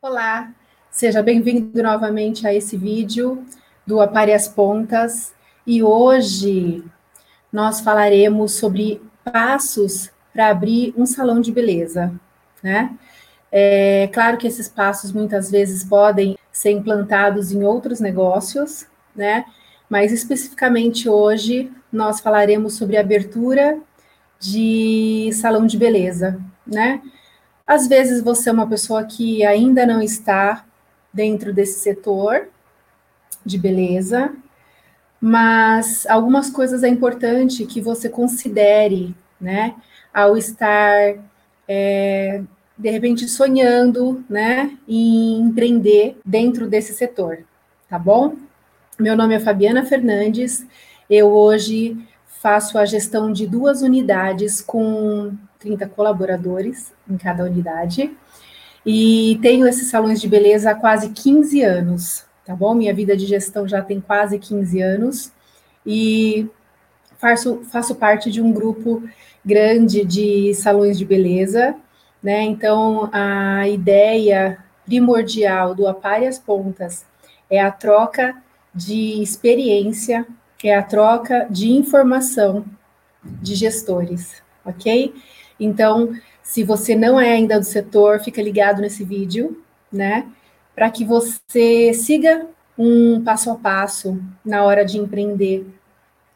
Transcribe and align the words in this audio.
Olá, 0.00 0.54
seja 0.92 1.20
bem-vindo 1.24 1.82
novamente 1.82 2.46
a 2.46 2.54
esse 2.54 2.76
vídeo 2.76 3.44
do 3.84 4.00
Apare 4.00 4.32
as 4.32 4.46
Pontas 4.46 5.34
e 5.66 5.82
hoje 5.82 6.84
nós 7.52 7.80
falaremos 7.80 8.52
sobre 8.52 9.02
passos 9.24 10.08
para 10.32 10.50
abrir 10.50 10.94
um 10.96 11.04
salão 11.04 11.40
de 11.40 11.50
beleza, 11.50 12.14
né? 12.62 12.96
É 13.50 14.08
claro 14.12 14.38
que 14.38 14.46
esses 14.46 14.68
passos 14.68 15.10
muitas 15.10 15.50
vezes 15.50 15.82
podem 15.82 16.38
ser 16.52 16.70
implantados 16.70 17.50
em 17.50 17.64
outros 17.64 17.98
negócios, 17.98 18.86
né? 19.16 19.46
Mas 19.90 20.12
especificamente 20.12 21.08
hoje 21.08 21.72
nós 21.92 22.20
falaremos 22.20 22.74
sobre 22.74 22.96
abertura 22.96 23.76
de 24.38 25.28
salão 25.32 25.66
de 25.66 25.76
beleza, 25.76 26.40
né? 26.64 27.02
Às 27.68 27.86
vezes 27.86 28.22
você 28.22 28.48
é 28.48 28.52
uma 28.52 28.66
pessoa 28.66 29.04
que 29.04 29.44
ainda 29.44 29.84
não 29.84 30.00
está 30.00 30.64
dentro 31.12 31.52
desse 31.52 31.80
setor 31.80 32.48
de 33.44 33.58
beleza, 33.58 34.34
mas 35.20 36.06
algumas 36.06 36.48
coisas 36.48 36.82
é 36.82 36.88
importante 36.88 37.66
que 37.66 37.78
você 37.78 38.08
considere, 38.08 39.14
né, 39.38 39.74
ao 40.14 40.34
estar 40.34 41.16
é, 41.68 42.42
de 42.76 42.90
repente 42.90 43.28
sonhando, 43.28 44.24
né, 44.30 44.74
em 44.88 45.38
empreender 45.38 46.18
dentro 46.24 46.66
desse 46.66 46.94
setor, 46.94 47.44
tá 47.86 47.98
bom? 47.98 48.34
Meu 48.98 49.14
nome 49.14 49.34
é 49.34 49.40
Fabiana 49.40 49.84
Fernandes. 49.84 50.66
Eu 51.08 51.28
hoje 51.28 51.98
faço 52.26 52.78
a 52.78 52.86
gestão 52.86 53.30
de 53.30 53.46
duas 53.46 53.82
unidades 53.82 54.62
com 54.62 55.36
30 55.58 55.88
colaboradores 55.88 56.92
em 57.08 57.16
cada 57.16 57.44
unidade. 57.44 58.16
E 58.86 59.38
tenho 59.42 59.66
esses 59.66 59.88
salões 59.90 60.20
de 60.20 60.28
beleza 60.28 60.70
há 60.70 60.74
quase 60.74 61.10
15 61.10 61.62
anos, 61.62 62.24
tá 62.44 62.54
bom? 62.54 62.74
Minha 62.74 62.94
vida 62.94 63.16
de 63.16 63.26
gestão 63.26 63.66
já 63.66 63.82
tem 63.82 64.00
quase 64.00 64.38
15 64.38 64.80
anos. 64.80 65.32
E 65.84 66.48
faço, 67.18 67.62
faço 67.64 67.94
parte 67.94 68.30
de 68.30 68.40
um 68.40 68.52
grupo 68.52 69.02
grande 69.44 70.04
de 70.04 70.54
salões 70.54 70.98
de 70.98 71.04
beleza, 71.04 71.74
né? 72.22 72.42
Então, 72.42 73.08
a 73.12 73.68
ideia 73.68 74.58
primordial 74.84 75.74
do 75.74 75.86
Apare 75.86 76.26
as 76.26 76.38
Pontas 76.38 77.04
é 77.50 77.60
a 77.60 77.70
troca 77.70 78.34
de 78.74 79.22
experiência, 79.22 80.26
é 80.62 80.74
a 80.74 80.82
troca 80.82 81.46
de 81.50 81.70
informação 81.70 82.64
de 83.22 83.54
gestores, 83.54 84.42
ok? 84.64 85.14
Então, 85.58 86.12
se 86.42 86.62
você 86.64 86.94
não 86.94 87.20
é 87.20 87.32
ainda 87.32 87.58
do 87.58 87.64
setor, 87.64 88.20
fica 88.20 88.40
ligado 88.40 88.80
nesse 88.80 89.04
vídeo, 89.04 89.62
né? 89.92 90.26
Para 90.74 90.90
que 90.90 91.04
você 91.04 91.92
siga 91.92 92.46
um 92.76 93.22
passo 93.24 93.50
a 93.50 93.56
passo 93.56 94.22
na 94.44 94.64
hora 94.64 94.84
de 94.84 94.98
empreender, 94.98 95.66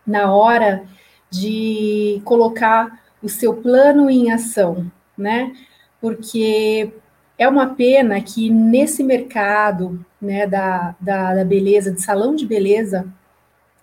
na 0.06 0.33
hora 0.33 0.84
de 1.31 2.20
colocar 2.25 3.01
o 3.23 3.29
seu 3.29 3.55
plano 3.55 4.11
em 4.11 4.33
ação, 4.33 4.91
né? 5.17 5.55
Porque 6.01 6.92
é 7.39 7.48
uma 7.48 7.75
pena 7.75 8.20
que 8.20 8.51
nesse 8.51 9.03
mercado 9.03 10.05
né, 10.20 10.47
da, 10.47 10.95
da, 11.01 11.34
da 11.34 11.45
beleza, 11.45 11.91
de 11.91 12.03
salão 12.03 12.34
de 12.34 12.47
beleza 12.47 13.07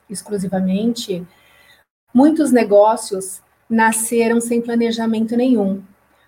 exclusivamente, 0.09 1.25
muitos 2.13 2.51
negócios 2.51 3.41
nasceram 3.69 4.41
sem 4.41 4.61
planejamento 4.61 5.37
nenhum. 5.37 5.81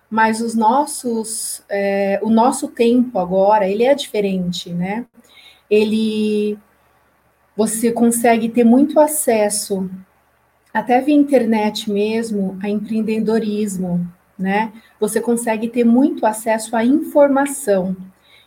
Mas 0.08 0.40
os 0.40 0.54
nossos, 0.54 1.62
é, 1.68 2.20
o 2.22 2.30
nosso 2.30 2.68
tempo 2.68 3.18
agora, 3.18 3.66
ele 3.66 3.82
é 3.82 3.94
diferente, 3.94 4.70
né? 4.70 5.06
Ele, 5.70 6.58
você 7.56 7.90
consegue 7.90 8.48
ter 8.50 8.62
muito 8.62 9.00
acesso, 9.00 9.90
até 10.72 11.00
via 11.00 11.14
internet 11.14 11.90
mesmo, 11.90 12.58
a 12.62 12.68
empreendedorismo, 12.68 14.06
né? 14.38 14.72
Você 15.00 15.20
consegue 15.20 15.68
ter 15.68 15.84
muito 15.84 16.26
acesso 16.26 16.76
à 16.76 16.84
informação. 16.84 17.96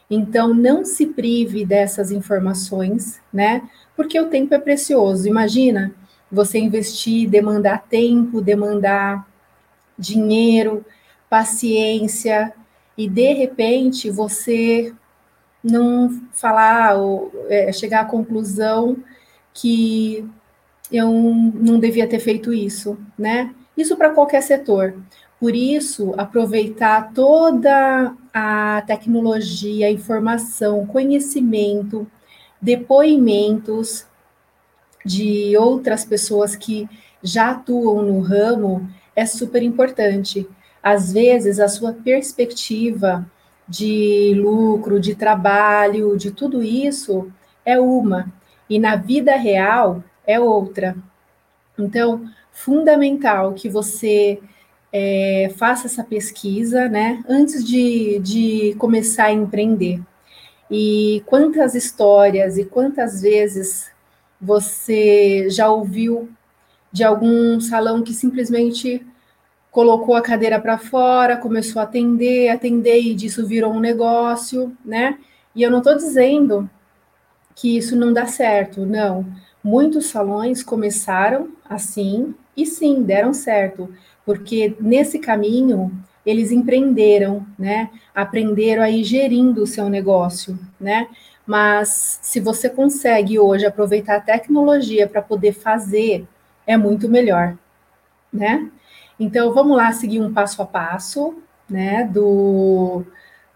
Então, 0.09 0.53
não 0.53 0.85
se 0.85 1.07
prive 1.07 1.65
dessas 1.65 2.11
informações, 2.11 3.19
né? 3.33 3.67
Porque 3.95 4.19
o 4.19 4.27
tempo 4.29 4.53
é 4.53 4.59
precioso. 4.59 5.27
Imagina, 5.27 5.93
você 6.31 6.59
investir, 6.59 7.29
demandar 7.29 7.83
tempo, 7.83 8.41
demandar 8.41 9.27
dinheiro, 9.97 10.85
paciência, 11.29 12.53
e 12.97 13.09
de 13.09 13.33
repente 13.33 14.09
você 14.09 14.93
não 15.63 16.21
falar 16.31 16.95
ou 16.95 17.31
é, 17.49 17.71
chegar 17.71 18.01
à 18.01 18.05
conclusão 18.05 18.97
que 19.53 20.25
eu 20.91 21.11
não 21.11 21.79
devia 21.79 22.07
ter 22.07 22.19
feito 22.19 22.53
isso, 22.53 22.97
né? 23.17 23.53
Isso 23.75 23.97
para 23.97 24.11
qualquer 24.11 24.41
setor. 24.41 24.95
Por 25.39 25.55
isso, 25.55 26.13
aproveitar 26.17 27.11
toda 27.13 28.15
a 28.33 28.83
tecnologia, 28.85 29.89
informação, 29.89 30.85
conhecimento, 30.85 32.07
depoimentos, 32.61 34.05
de 35.05 35.55
outras 35.57 36.03
pessoas 36.03 36.55
que 36.55 36.89
já 37.21 37.51
atuam 37.51 38.01
no 38.01 38.19
ramo 38.19 38.89
é 39.15 39.25
super 39.25 39.61
importante. 39.61 40.47
Às 40.81 41.13
vezes, 41.13 41.59
a 41.59 41.67
sua 41.67 41.93
perspectiva 41.93 43.25
de 43.67 44.33
lucro, 44.35 44.99
de 44.99 45.15
trabalho, 45.15 46.17
de 46.17 46.31
tudo 46.31 46.61
isso 46.61 47.31
é 47.65 47.79
uma, 47.79 48.31
e 48.69 48.77
na 48.79 48.95
vida 48.95 49.35
real 49.35 50.03
é 50.25 50.39
outra. 50.39 50.95
Então, 51.77 52.25
fundamental 52.51 53.53
que 53.53 53.67
você 53.69 54.39
é, 54.91 55.51
faça 55.57 55.87
essa 55.87 56.03
pesquisa, 56.03 56.87
né, 56.87 57.23
antes 57.27 57.65
de, 57.65 58.19
de 58.19 58.75
começar 58.77 59.25
a 59.25 59.33
empreender. 59.33 60.01
E 60.69 61.21
quantas 61.25 61.75
histórias 61.75 62.57
e 62.57 62.65
quantas 62.65 63.21
vezes 63.21 63.91
você 64.45 65.49
já 65.49 65.69
ouviu 65.69 66.29
de 66.91 67.03
algum 67.03 67.59
salão 67.59 68.03
que 68.03 68.13
simplesmente 68.13 69.05
colocou 69.71 70.15
a 70.15 70.21
cadeira 70.21 70.59
para 70.59 70.77
fora, 70.77 71.35
começou 71.35 71.81
a 71.81 71.83
atender, 71.83 72.49
atender 72.49 73.01
e 73.01 73.13
disso 73.13 73.45
virou 73.45 73.73
um 73.73 73.79
negócio, 73.79 74.75
né? 74.85 75.17
E 75.53 75.63
eu 75.63 75.71
não 75.71 75.79
estou 75.79 75.95
dizendo 75.97 76.69
que 77.55 77.75
isso 77.77 77.95
não 77.95 78.13
dá 78.13 78.25
certo, 78.25 78.85
não. 78.85 79.25
Muitos 79.63 80.05
salões 80.07 80.63
começaram 80.63 81.49
assim 81.67 82.35
e 82.55 82.65
sim, 82.65 83.03
deram 83.03 83.33
certo, 83.33 83.89
porque 84.25 84.75
nesse 84.79 85.19
caminho 85.19 85.91
eles 86.25 86.51
empreenderam, 86.51 87.45
né? 87.57 87.89
Aprenderam 88.13 88.81
a 88.81 88.89
ir 88.89 89.03
gerindo 89.03 89.63
o 89.63 89.67
seu 89.67 89.89
negócio, 89.89 90.57
né? 90.79 91.07
Mas 91.45 92.19
se 92.21 92.39
você 92.39 92.69
consegue 92.69 93.37
hoje 93.37 93.65
aproveitar 93.65 94.17
a 94.17 94.21
tecnologia 94.21 95.07
para 95.07 95.21
poder 95.21 95.53
fazer, 95.53 96.27
é 96.65 96.75
muito 96.75 97.07
melhor, 97.07 97.55
né? 98.33 98.69
Então 99.19 99.53
vamos 99.53 99.77
lá 99.77 99.91
seguir 99.91 100.19
um 100.19 100.33
passo 100.33 100.61
a 100.61 100.65
passo, 100.65 101.35
né? 101.69 102.03
Do 102.03 103.05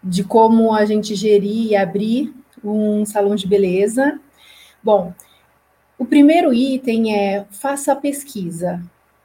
de 0.01 0.23
como 0.23 0.73
a 0.73 0.85
gente 0.85 1.13
gerir 1.13 1.71
e 1.71 1.75
abrir 1.75 2.33
um 2.63 3.05
salão 3.05 3.35
de 3.35 3.47
beleza. 3.47 4.19
Bom, 4.81 5.13
o 5.97 6.05
primeiro 6.05 6.53
item 6.53 7.15
é 7.15 7.45
faça 7.51 7.91
a 7.91 7.95
pesquisa, 7.95 8.81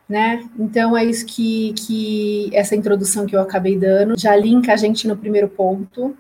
né? 0.09 0.49
Então 0.59 0.97
é 0.97 1.05
isso 1.05 1.25
que, 1.27 1.73
que 1.75 2.51
essa 2.53 2.75
introdução 2.75 3.27
que 3.27 3.37
eu 3.37 3.41
acabei 3.41 3.79
dando 3.79 4.19
já 4.19 4.35
linka 4.35 4.73
a 4.73 4.77
gente 4.77 5.07
no 5.07 5.17
primeiro 5.17 5.49
ponto, 5.49 6.17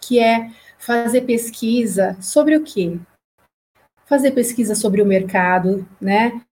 que 0.00 0.20
é 0.20 0.50
fazer 0.82 1.20
pesquisa 1.20 2.16
sobre 2.20 2.56
o 2.56 2.64
quê? 2.64 2.98
Fazer 4.04 4.32
pesquisa 4.32 4.74
sobre 4.74 5.00
o 5.00 5.06
mercado, 5.06 5.86
né? 6.00 6.42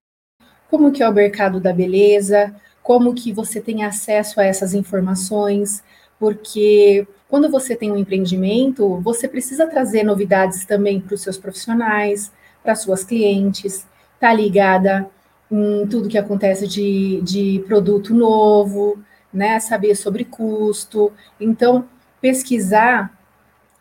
Como 0.70 0.92
que 0.92 1.02
é 1.02 1.08
o 1.08 1.12
mercado 1.12 1.60
da 1.60 1.72
beleza, 1.72 2.54
como 2.80 3.12
que 3.12 3.32
você 3.32 3.60
tem 3.60 3.82
acesso 3.82 4.40
a 4.40 4.44
essas 4.44 4.72
informações, 4.72 5.82
porque 6.16 7.08
quando 7.28 7.50
você 7.50 7.74
tem 7.74 7.90
um 7.90 7.96
empreendimento, 7.96 9.00
você 9.00 9.26
precisa 9.26 9.66
trazer 9.66 10.04
novidades 10.04 10.64
também 10.64 11.00
para 11.00 11.14
os 11.14 11.22
seus 11.22 11.36
profissionais, 11.36 12.30
para 12.62 12.76
suas 12.76 13.02
clientes, 13.02 13.84
tá 14.20 14.32
ligada 14.32 15.10
em 15.50 15.88
tudo 15.88 16.08
que 16.08 16.18
acontece 16.18 16.68
de, 16.68 17.20
de 17.22 17.64
produto 17.66 18.14
novo, 18.14 19.02
né? 19.34 19.58
Saber 19.58 19.96
sobre 19.96 20.24
custo. 20.24 21.12
Então, 21.40 21.88
pesquisar 22.20 23.19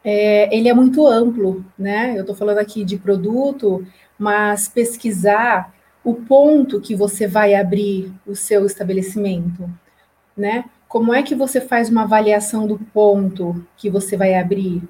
é, 0.09 0.55
ele 0.55 0.69
é 0.69 0.73
muito 0.73 1.05
amplo, 1.05 1.65
né? 1.77 2.13
Eu 2.15 2.21
estou 2.21 2.35
falando 2.35 2.59
aqui 2.59 2.83
de 2.83 2.97
produto, 2.97 3.85
mas 4.17 4.67
pesquisar 4.67 5.73
o 6.03 6.15
ponto 6.15 6.79
que 6.79 6.95
você 6.95 7.27
vai 7.27 7.53
abrir 7.55 8.11
o 8.25 8.35
seu 8.35 8.65
estabelecimento, 8.65 9.69
né? 10.35 10.65
como 10.89 11.13
é 11.13 11.21
que 11.21 11.35
você 11.35 11.61
faz 11.61 11.87
uma 11.87 12.01
avaliação 12.01 12.65
do 12.65 12.79
ponto 12.79 13.63
que 13.77 13.91
você 13.91 14.17
vai 14.17 14.33
abrir? 14.33 14.81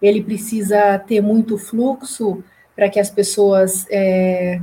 Ele 0.00 0.22
precisa 0.22 0.98
ter 0.98 1.20
muito 1.20 1.58
fluxo 1.58 2.42
para 2.74 2.88
que 2.88 2.98
as 2.98 3.10
pessoas 3.10 3.86
é, 3.90 4.58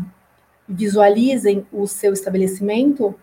visualizem 0.68 1.64
o 1.72 1.86
seu 1.86 2.12
estabelecimento? 2.12 3.14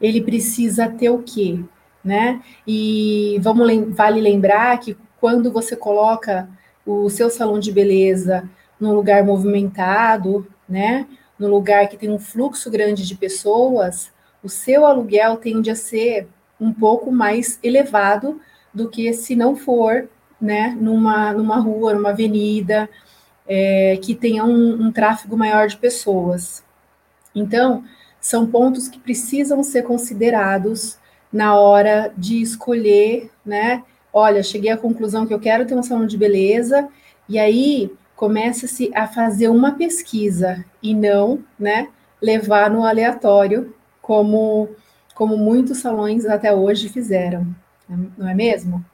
Ele 0.00 0.20
precisa 0.20 0.88
ter 0.88 1.08
o 1.08 1.22
quê? 1.22 1.60
Né? 2.04 2.42
E 2.66 3.38
vamos 3.40 3.94
vale 3.96 4.20
lembrar 4.20 4.78
que 4.80 4.96
quando 5.24 5.50
você 5.50 5.74
coloca 5.74 6.46
o 6.84 7.08
seu 7.08 7.30
salão 7.30 7.58
de 7.58 7.72
beleza 7.72 8.46
num 8.78 8.92
lugar 8.92 9.24
movimentado, 9.24 10.46
né? 10.68 11.06
No 11.38 11.48
lugar 11.48 11.88
que 11.88 11.96
tem 11.96 12.10
um 12.10 12.18
fluxo 12.18 12.70
grande 12.70 13.06
de 13.06 13.14
pessoas, 13.14 14.12
o 14.42 14.50
seu 14.50 14.84
aluguel 14.84 15.38
tende 15.38 15.70
a 15.70 15.74
ser 15.74 16.28
um 16.60 16.70
pouco 16.74 17.10
mais 17.10 17.58
elevado 17.62 18.38
do 18.74 18.90
que 18.90 19.14
se 19.14 19.34
não 19.34 19.56
for, 19.56 20.10
né, 20.38 20.76
numa, 20.78 21.32
numa 21.32 21.56
rua, 21.56 21.94
numa 21.94 22.10
avenida, 22.10 22.86
é, 23.48 23.98
que 24.02 24.14
tenha 24.14 24.44
um, 24.44 24.88
um 24.88 24.92
tráfego 24.92 25.38
maior 25.38 25.68
de 25.68 25.78
pessoas. 25.78 26.62
Então, 27.34 27.82
são 28.20 28.46
pontos 28.46 28.88
que 28.88 28.98
precisam 28.98 29.62
ser 29.62 29.84
considerados 29.84 30.98
na 31.32 31.58
hora 31.58 32.12
de 32.14 32.42
escolher, 32.42 33.30
né? 33.42 33.82
Olha, 34.16 34.44
cheguei 34.44 34.70
à 34.70 34.76
conclusão 34.76 35.26
que 35.26 35.34
eu 35.34 35.40
quero 35.40 35.66
ter 35.66 35.74
um 35.74 35.82
salão 35.82 36.06
de 36.06 36.16
beleza, 36.16 36.88
e 37.28 37.36
aí 37.36 37.90
começa-se 38.14 38.88
a 38.94 39.08
fazer 39.08 39.48
uma 39.48 39.72
pesquisa 39.72 40.64
e 40.80 40.94
não, 40.94 41.42
né, 41.58 41.88
levar 42.22 42.70
no 42.70 42.84
aleatório, 42.84 43.74
como, 44.00 44.68
como 45.16 45.36
muitos 45.36 45.78
salões 45.78 46.24
até 46.26 46.54
hoje 46.54 46.88
fizeram, 46.88 47.44
não 48.16 48.28
é 48.28 48.34
mesmo? 48.34 48.84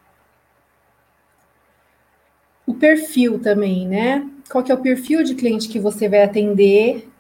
O 2.67 2.73
perfil 2.73 3.39
também, 3.39 3.87
né? 3.87 4.27
Qual 4.51 4.65
que 4.65 4.73
é 4.73 4.75
o 4.75 4.81
perfil 4.81 5.23
de 5.23 5.35
cliente 5.35 5.69
que 5.69 5.79
você 5.79 6.09
vai 6.09 6.23
atender, 6.23 7.11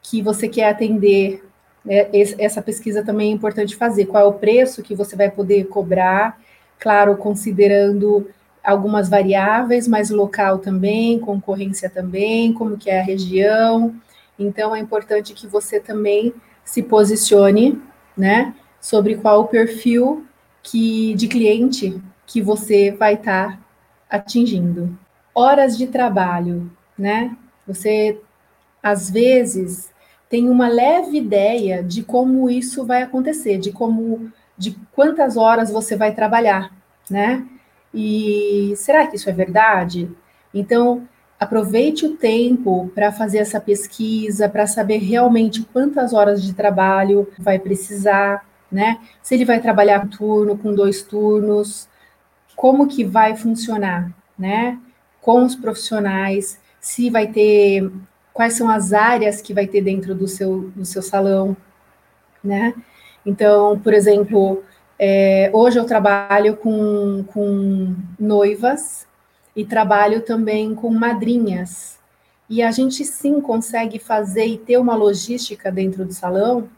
que 0.00 0.22
você 0.22 0.48
quer 0.48 0.70
atender? 0.70 1.44
Né? 1.84 2.08
Essa 2.38 2.62
pesquisa 2.62 3.04
também 3.04 3.30
é 3.30 3.34
importante 3.34 3.76
fazer. 3.76 4.06
Qual 4.06 4.24
é 4.24 4.26
o 4.26 4.32
preço 4.32 4.82
que 4.82 4.94
você 4.94 5.14
vai 5.14 5.30
poder 5.30 5.66
cobrar? 5.66 6.39
Claro, 6.80 7.16
considerando 7.16 8.28
algumas 8.64 9.08
variáveis, 9.08 9.86
mas 9.86 10.10
local 10.10 10.58
também, 10.58 11.18
concorrência 11.18 11.88
também, 11.88 12.52
como 12.52 12.76
que 12.76 12.90
é 12.90 13.00
a 13.00 13.04
região. 13.04 13.94
Então, 14.38 14.74
é 14.74 14.80
importante 14.80 15.34
que 15.34 15.46
você 15.46 15.78
também 15.78 16.34
se 16.64 16.82
posicione, 16.82 17.80
né, 18.16 18.54
sobre 18.80 19.16
qual 19.16 19.42
o 19.42 19.48
perfil 19.48 20.26
que 20.62 21.14
de 21.14 21.28
cliente 21.28 22.00
que 22.26 22.40
você 22.40 22.90
vai 22.90 23.14
estar 23.14 23.52
tá 23.52 23.58
atingindo. 24.08 24.98
Horas 25.34 25.76
de 25.76 25.86
trabalho, 25.86 26.70
né? 26.98 27.36
Você 27.66 28.20
às 28.82 29.10
vezes 29.10 29.90
tem 30.28 30.48
uma 30.48 30.68
leve 30.68 31.18
ideia 31.18 31.82
de 31.82 32.02
como 32.02 32.48
isso 32.48 32.84
vai 32.84 33.02
acontecer, 33.02 33.58
de 33.58 33.72
como 33.72 34.30
de 34.60 34.78
quantas 34.92 35.38
horas 35.38 35.70
você 35.70 35.96
vai 35.96 36.14
trabalhar, 36.14 36.70
né? 37.08 37.46
E 37.94 38.74
será 38.76 39.06
que 39.06 39.16
isso 39.16 39.30
é 39.30 39.32
verdade? 39.32 40.10
Então, 40.52 41.08
aproveite 41.38 42.04
o 42.04 42.14
tempo 42.14 42.92
para 42.94 43.10
fazer 43.10 43.38
essa 43.38 43.58
pesquisa, 43.58 44.50
para 44.50 44.66
saber 44.66 44.98
realmente 44.98 45.62
quantas 45.62 46.12
horas 46.12 46.42
de 46.42 46.52
trabalho 46.52 47.26
vai 47.38 47.58
precisar, 47.58 48.46
né? 48.70 49.00
Se 49.22 49.34
ele 49.34 49.46
vai 49.46 49.60
trabalhar 49.60 50.04
um 50.04 50.08
turno, 50.08 50.58
com 50.58 50.74
dois 50.74 51.02
turnos, 51.02 51.88
como 52.54 52.86
que 52.86 53.02
vai 53.02 53.34
funcionar, 53.34 54.12
né? 54.38 54.78
Com 55.22 55.42
os 55.42 55.56
profissionais, 55.56 56.60
se 56.78 57.08
vai 57.08 57.28
ter 57.28 57.90
quais 58.34 58.52
são 58.52 58.68
as 58.68 58.92
áreas 58.92 59.40
que 59.40 59.54
vai 59.54 59.66
ter 59.66 59.80
dentro 59.80 60.14
do 60.14 60.28
seu, 60.28 60.70
do 60.76 60.84
seu 60.84 61.00
salão, 61.00 61.56
né? 62.44 62.74
Então, 63.24 63.78
por 63.78 63.92
exemplo, 63.92 64.62
é, 64.98 65.50
hoje 65.52 65.78
eu 65.78 65.84
trabalho 65.84 66.56
com, 66.56 67.24
com 67.28 67.94
noivas 68.18 69.06
e 69.54 69.64
trabalho 69.64 70.22
também 70.22 70.74
com 70.74 70.90
madrinhas. 70.90 71.98
E 72.48 72.62
a 72.62 72.70
gente 72.70 73.04
sim 73.04 73.40
consegue 73.40 73.98
fazer 73.98 74.44
e 74.46 74.58
ter 74.58 74.76
uma 74.76 74.96
logística 74.96 75.70
dentro 75.70 76.04
do 76.04 76.12
salão, 76.12 76.68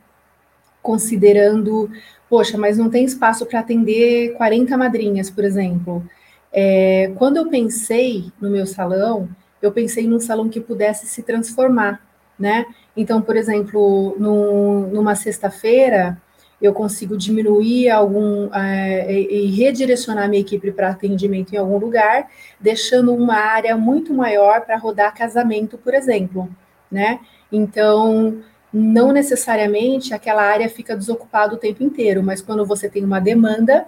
considerando, 0.82 1.90
poxa, 2.28 2.58
mas 2.58 2.76
não 2.76 2.90
tem 2.90 3.04
espaço 3.04 3.46
para 3.46 3.60
atender 3.60 4.34
40 4.34 4.76
madrinhas, 4.76 5.30
por 5.30 5.44
exemplo. 5.44 6.04
É, 6.52 7.10
quando 7.16 7.38
eu 7.38 7.48
pensei 7.48 8.30
no 8.40 8.50
meu 8.50 8.66
salão, 8.66 9.28
eu 9.62 9.72
pensei 9.72 10.06
num 10.06 10.20
salão 10.20 10.48
que 10.48 10.60
pudesse 10.60 11.06
se 11.06 11.22
transformar, 11.22 12.02
né? 12.38 12.66
Então, 12.96 13.22
por 13.22 13.36
exemplo, 13.36 14.14
no, 14.18 14.88
numa 14.88 15.14
sexta-feira, 15.14 16.20
eu 16.62 16.73
consigo 16.73 17.17
diminuir 17.17 17.91
algum 17.91 18.49
é, 18.55 19.12
e 19.12 19.50
redirecionar 19.50 20.29
minha 20.29 20.41
equipe 20.41 20.70
para 20.70 20.91
atendimento 20.91 21.53
em 21.53 21.59
algum 21.59 21.76
lugar, 21.76 22.31
deixando 22.61 23.12
uma 23.12 23.35
área 23.35 23.76
muito 23.76 24.14
maior 24.14 24.61
para 24.61 24.79
rodar 24.79 25.12
casamento, 25.12 25.76
por 25.76 25.93
exemplo, 25.93 26.49
né? 26.88 27.19
Então, 27.50 28.41
não 28.73 29.11
necessariamente 29.11 30.14
aquela 30.14 30.43
área 30.43 30.69
fica 30.69 30.97
desocupada 30.97 31.55
o 31.55 31.59
tempo 31.59 31.82
inteiro, 31.82 32.23
mas 32.23 32.41
quando 32.41 32.64
você 32.64 32.88
tem 32.88 33.05
uma 33.05 33.20
demanda, 33.20 33.87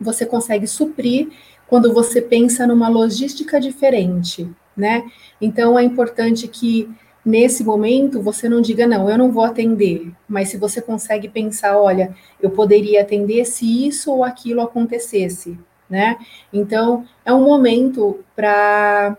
você 0.00 0.26
consegue 0.26 0.66
suprir 0.66 1.28
quando 1.68 1.94
você 1.94 2.20
pensa 2.20 2.66
numa 2.66 2.88
logística 2.88 3.60
diferente, 3.60 4.50
né? 4.76 5.04
Então, 5.40 5.78
é 5.78 5.84
importante 5.84 6.48
que 6.48 6.90
nesse 7.24 7.62
momento 7.64 8.20
você 8.20 8.48
não 8.48 8.60
diga 8.60 8.86
não, 8.86 9.08
eu 9.08 9.16
não 9.16 9.30
vou 9.30 9.44
atender, 9.44 10.12
mas 10.28 10.48
se 10.48 10.56
você 10.56 10.82
consegue 10.82 11.28
pensar, 11.28 11.78
olha, 11.78 12.14
eu 12.40 12.50
poderia 12.50 13.02
atender 13.02 13.44
se 13.44 13.86
isso 13.86 14.12
ou 14.12 14.24
aquilo 14.24 14.60
acontecesse, 14.60 15.58
né? 15.88 16.16
Então, 16.52 17.06
é 17.24 17.32
um 17.32 17.44
momento 17.44 18.20
para 18.34 19.16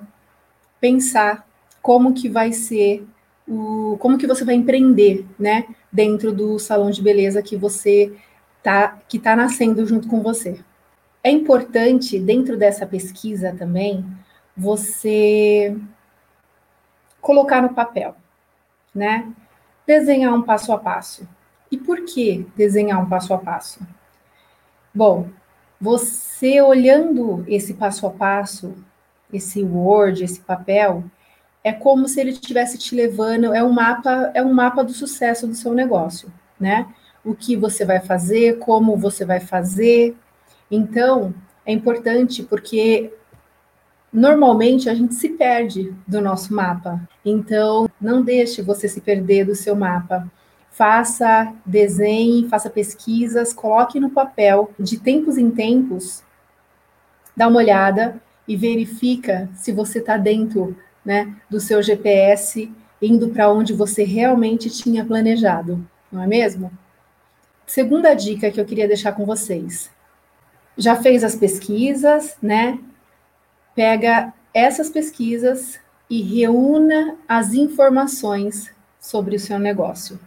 pensar 0.80 1.48
como 1.82 2.14
que 2.14 2.28
vai 2.30 2.52
ser 2.52 3.06
o 3.48 3.98
como 4.00 4.18
que 4.18 4.28
você 4.28 4.44
vai 4.46 4.56
empreender, 4.56 5.26
né, 5.38 5.66
dentro 5.92 6.32
do 6.34 6.58
salão 6.60 6.90
de 6.90 7.02
beleza 7.02 7.42
que 7.42 7.56
você 7.58 8.14
tá 8.62 9.00
que 9.08 9.20
tá 9.20 9.36
nascendo 9.36 9.86
junto 9.86 10.08
com 10.08 10.22
você. 10.22 10.60
É 11.24 11.30
importante 11.32 12.20
dentro 12.20 12.58
dessa 12.58 12.86
pesquisa 12.86 13.54
também 13.58 14.06
você 14.56 15.76
colocar 17.24 17.62
no 17.62 17.74
papel, 17.74 18.16
né? 18.94 19.32
Desenhar 19.88 20.34
um 20.34 20.44
passo 20.44 20.74
a 20.74 20.78
passo. 20.78 21.28
E 21.72 21.78
por 21.78 22.06
que 22.06 22.46
desenhar 22.56 23.02
um 23.02 23.08
passo 23.10 23.34
a 23.34 23.38
passo? 23.38 23.80
Bom, 24.94 25.30
você 25.80 26.62
olhando 26.62 27.44
esse 27.48 27.74
passo 27.74 28.06
a 28.06 28.12
passo, 28.12 28.76
esse 29.32 29.64
Word, 29.64 30.24
esse 30.24 30.42
papel, 30.42 31.04
é 31.64 31.72
como 31.72 32.10
se 32.10 32.20
ele 32.20 32.32
estivesse 32.32 32.78
te 32.78 32.94
levando, 32.94 33.54
é 33.54 33.64
um 33.64 33.72
mapa, 33.72 34.30
é 34.34 34.44
um 34.44 34.54
mapa 34.54 34.84
do 34.84 34.92
sucesso 34.92 35.48
do 35.48 35.56
seu 35.56 35.74
negócio, 35.74 36.32
né? 36.60 36.94
O 37.24 37.34
que 37.34 37.56
você 37.56 37.86
vai 37.86 38.02
fazer, 38.02 38.60
como 38.60 38.98
você 38.98 39.26
vai 39.26 39.40
fazer. 39.40 40.16
Então, 40.70 41.34
é 41.66 41.72
importante 41.72 42.44
porque 42.44 43.14
normalmente 44.14 44.90
a 44.90 44.94
gente 44.94 45.16
se 45.16 45.30
perde 45.30 45.94
do 46.08 46.22
nosso 46.22 46.54
mapa. 46.54 47.02
Então, 47.26 47.90
não 48.00 48.22
deixe 48.22 48.62
você 48.62 48.88
se 48.88 49.02
perder 49.02 49.46
do 49.46 49.56
seu 49.56 49.76
mapa. 49.76 50.32
Faça 50.70 51.54
desenhe, 51.66 52.48
faça 52.48 52.70
pesquisas, 52.70 53.54
coloque 53.54 54.00
no 54.00 54.10
papel, 54.10 54.72
de 54.80 55.00
tempos 55.00 55.38
em 55.38 55.50
tempos, 55.50 56.24
dá 57.36 57.48
uma 57.48 57.60
olhada 57.60 58.22
e 58.48 58.56
verifica 58.56 59.50
se 59.56 59.72
você 59.72 60.00
está 60.00 60.18
dentro 60.18 60.76
né, 61.06 61.36
do 61.50 61.60
seu 61.60 61.82
GPS, 61.82 62.72
indo 63.02 63.30
para 63.30 63.52
onde 63.52 63.74
você 63.74 64.04
realmente 64.04 64.70
tinha 64.70 65.06
planejado, 65.06 65.86
não 66.12 66.24
é 66.24 66.28
mesmo? 66.28 66.72
Segunda 67.66 68.14
dica 68.14 68.52
que 68.52 68.60
eu 68.60 68.66
queria 68.66 68.88
deixar 68.88 69.14
com 69.14 69.26
vocês. 69.26 69.90
Já 70.78 70.96
fez 70.96 71.24
as 71.24 71.36
pesquisas, 71.36 72.36
né? 72.42 72.80
Pega 73.76 74.34
essas 74.54 74.90
pesquisas 74.90 75.80
e 76.10 76.22
reúna 76.22 77.18
as 77.28 77.54
informações 77.54 78.72
sobre 79.00 79.36
o 79.36 79.40
seu 79.40 79.58
negócio, 79.58 80.20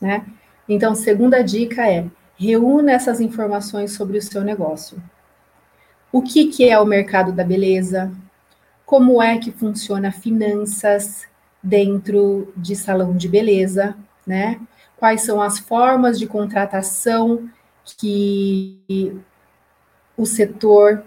né? 0.00 0.24
Então, 0.68 0.94
segunda 0.94 1.42
dica 1.42 1.88
é: 1.88 2.06
reúna 2.36 2.92
essas 2.92 3.20
informações 3.20 3.92
sobre 3.92 4.18
o 4.18 4.22
seu 4.22 4.42
negócio. 4.42 5.02
O 6.10 6.22
que, 6.22 6.46
que 6.46 6.68
é 6.68 6.78
o 6.78 6.86
mercado 6.86 7.32
da 7.32 7.44
beleza? 7.44 8.10
Como 8.86 9.22
é 9.22 9.38
que 9.38 9.52
funciona 9.52 10.10
finanças 10.10 11.26
dentro 11.62 12.52
de 12.56 12.74
salão 12.74 13.16
de 13.16 13.28
beleza, 13.28 13.96
né? 14.26 14.60
Quais 14.96 15.22
são 15.22 15.40
as 15.40 15.58
formas 15.58 16.18
de 16.18 16.26
contratação 16.26 17.48
que 17.84 19.20
o 20.16 20.26
setor 20.26 21.04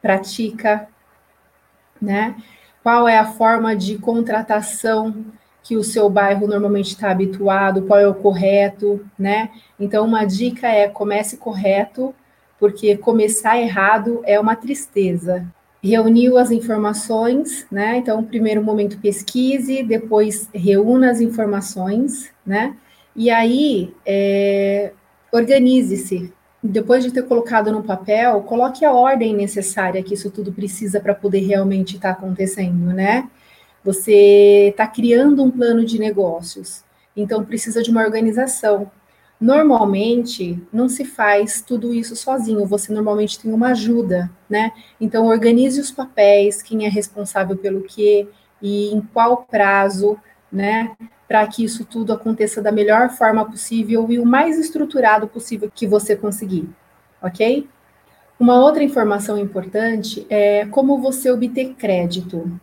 pratica, 0.00 0.88
né? 2.00 2.36
Qual 2.82 3.08
é 3.08 3.18
a 3.18 3.26
forma 3.26 3.74
de 3.74 3.98
contratação 3.98 5.24
que 5.66 5.76
o 5.76 5.82
seu 5.82 6.08
bairro 6.08 6.46
normalmente 6.46 6.90
está 6.90 7.10
habituado, 7.10 7.82
qual 7.82 7.98
é 7.98 8.06
o 8.06 8.14
correto, 8.14 9.04
né? 9.18 9.50
Então, 9.80 10.06
uma 10.06 10.24
dica 10.24 10.68
é 10.68 10.88
comece 10.88 11.38
correto, 11.38 12.14
porque 12.56 12.96
começar 12.96 13.58
errado 13.58 14.22
é 14.24 14.38
uma 14.38 14.54
tristeza. 14.54 15.44
Reuniu 15.82 16.38
as 16.38 16.52
informações, 16.52 17.66
né? 17.68 17.96
Então, 17.96 18.22
primeiro 18.22 18.62
momento 18.62 19.00
pesquise, 19.00 19.82
depois 19.82 20.48
reúna 20.54 21.10
as 21.10 21.20
informações, 21.20 22.32
né? 22.46 22.76
E 23.16 23.28
aí, 23.28 23.92
é, 24.06 24.92
organize-se. 25.32 26.32
Depois 26.68 27.04
de 27.04 27.12
ter 27.12 27.22
colocado 27.22 27.70
no 27.70 27.82
papel, 27.82 28.42
coloque 28.42 28.84
a 28.84 28.92
ordem 28.92 29.34
necessária 29.34 30.02
que 30.02 30.14
isso 30.14 30.30
tudo 30.30 30.52
precisa 30.52 31.00
para 31.00 31.14
poder 31.14 31.40
realmente 31.40 31.96
estar 31.96 32.14
tá 32.14 32.18
acontecendo, 32.18 32.86
né? 32.92 33.30
Você 33.84 34.68
está 34.70 34.86
criando 34.86 35.44
um 35.44 35.50
plano 35.50 35.84
de 35.84 35.98
negócios, 35.98 36.82
então 37.16 37.44
precisa 37.44 37.82
de 37.82 37.90
uma 37.90 38.02
organização. 38.02 38.90
Normalmente, 39.40 40.60
não 40.72 40.88
se 40.88 41.04
faz 41.04 41.62
tudo 41.62 41.94
isso 41.94 42.16
sozinho, 42.16 42.66
você 42.66 42.92
normalmente 42.92 43.38
tem 43.38 43.52
uma 43.52 43.68
ajuda, 43.68 44.30
né? 44.48 44.72
Então, 45.00 45.26
organize 45.26 45.80
os 45.80 45.92
papéis, 45.92 46.62
quem 46.62 46.84
é 46.84 46.88
responsável 46.88 47.56
pelo 47.56 47.82
quê 47.82 48.26
e 48.60 48.92
em 48.92 49.00
qual 49.00 49.44
prazo, 49.44 50.18
né? 50.50 50.96
Para 51.28 51.46
que 51.46 51.64
isso 51.64 51.84
tudo 51.84 52.12
aconteça 52.12 52.62
da 52.62 52.70
melhor 52.70 53.10
forma 53.10 53.44
possível 53.44 54.06
e 54.10 54.18
o 54.18 54.24
mais 54.24 54.58
estruturado 54.58 55.26
possível 55.26 55.70
que 55.74 55.86
você 55.86 56.14
conseguir, 56.14 56.68
ok? 57.20 57.68
Uma 58.38 58.60
outra 58.60 58.84
informação 58.84 59.38
importante 59.38 60.26
é 60.28 60.66
como 60.66 61.00
você 61.00 61.30
obter 61.30 61.74
crédito. 61.74 62.60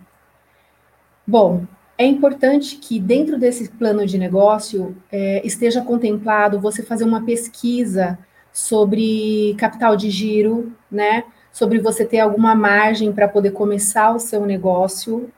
Bom, 1.26 1.66
é 1.98 2.06
importante 2.06 2.78
que 2.78 3.00
dentro 3.00 3.38
desse 3.38 3.70
plano 3.70 4.06
de 4.06 4.18
negócio 4.18 4.96
é, 5.12 5.46
esteja 5.46 5.82
contemplado 5.82 6.60
você 6.60 6.84
fazer 6.84 7.04
uma 7.04 7.24
pesquisa 7.24 8.18
sobre 8.52 9.56
capital 9.58 9.96
de 9.96 10.10
giro, 10.10 10.72
né? 10.92 11.24
Sobre 11.52 11.80
você 11.80 12.06
ter 12.06 12.20
alguma 12.20 12.54
margem 12.54 13.12
para 13.12 13.28
poder 13.28 13.52
começar 13.52 14.12
o 14.14 14.20
seu 14.20 14.46
negócio. 14.46 15.32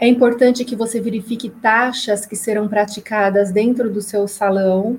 É 0.00 0.08
importante 0.08 0.64
que 0.64 0.74
você 0.74 0.98
verifique 0.98 1.50
taxas 1.50 2.24
que 2.24 2.34
serão 2.34 2.66
praticadas 2.66 3.52
dentro 3.52 3.90
do 3.90 4.00
seu 4.00 4.26
salão. 4.26 4.98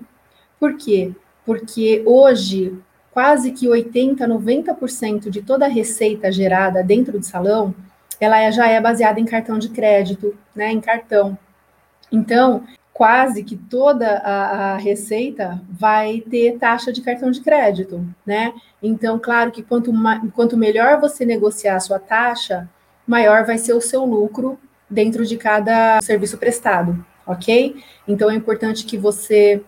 Por 0.59 0.77
quê? 0.77 1.11
Porque 1.43 2.03
hoje 2.05 2.77
quase 3.09 3.51
que 3.51 3.67
80, 3.67 4.27
90% 4.27 5.31
de 5.31 5.41
toda 5.41 5.65
a 5.65 5.69
receita 5.69 6.31
gerada 6.31 6.83
dentro 6.83 7.17
do 7.17 7.25
salão 7.25 7.73
ela 8.19 8.39
é, 8.39 8.51
já 8.51 8.67
é 8.67 8.79
baseada 8.79 9.19
em 9.19 9.25
cartão 9.25 9.57
de 9.57 9.69
crédito, 9.69 10.37
né, 10.53 10.71
em 10.71 10.79
cartão. 10.79 11.35
Então, 12.11 12.63
quase 12.93 13.43
que 13.43 13.57
toda 13.57 14.19
a, 14.19 14.73
a, 14.73 14.77
receita 14.77 15.59
vai 15.67 16.21
ter 16.29 16.59
taxa 16.59 16.93
de 16.93 17.01
cartão 17.01 17.31
de 17.31 17.41
crédito, 17.41 18.05
né? 18.23 18.53
Então, 18.83 19.17
claro 19.17 19.49
que 19.49 19.63
quanto, 19.63 19.91
quanto 20.35 20.55
melhor 20.55 21.01
você 21.01 21.25
negociar 21.25 21.77
a 21.77 21.79
sua 21.79 21.97
taxa, 21.97 22.69
maior 23.07 23.43
vai 23.43 23.57
ser 23.57 23.73
o 23.73 23.81
seu 23.81 24.05
lucro 24.05 24.59
dentro 24.91 25.25
de 25.25 25.37
cada 25.37 26.01
serviço 26.01 26.37
prestado, 26.37 27.03
ok? 27.25 27.77
Então, 28.07 28.29
é 28.29 28.35
importante 28.35 28.85
que 28.85 28.97
você 28.97 29.63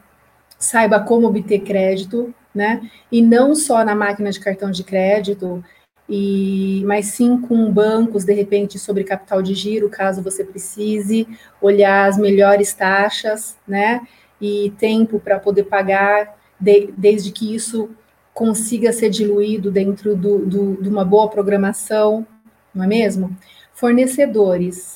saiba 0.60 1.00
como 1.00 1.28
obter 1.28 1.60
crédito, 1.62 2.34
né? 2.54 2.90
E 3.12 3.22
não 3.22 3.56
só 3.56 3.84
na 3.84 3.96
máquina 3.96 4.30
de 4.30 4.40
cartão 4.40 4.70
de 4.70 4.84
crédito, 4.84 5.64
e 6.08 6.84
mas 6.86 7.08
sim 7.08 7.40
com 7.42 7.72
bancos, 7.72 8.26
de 8.26 8.34
repente, 8.34 8.78
sobre 8.78 9.04
capital 9.04 9.42
de 9.42 9.54
giro, 9.54 9.90
caso 9.90 10.22
você 10.22 10.44
precise, 10.44 11.28
olhar 11.62 12.10
as 12.10 12.18
melhores 12.18 12.74
taxas, 12.74 13.58
né? 13.68 14.02
E 14.40 14.74
tempo 14.78 15.20
para 15.20 15.40
poder 15.40 15.64
pagar, 15.64 16.38
de, 16.60 16.94
desde 16.98 17.32
que 17.32 17.56
isso 17.56 17.90
consiga 18.34 18.92
ser 18.92 19.10
diluído 19.10 19.72
dentro 19.72 20.16
do, 20.16 20.46
do, 20.46 20.82
de 20.82 20.90
uma 20.90 21.06
boa 21.06 21.30
programação, 21.30 22.26
não 22.74 22.84
é 22.84 22.88
mesmo? 22.88 23.36
Fornecedores, 23.74 24.96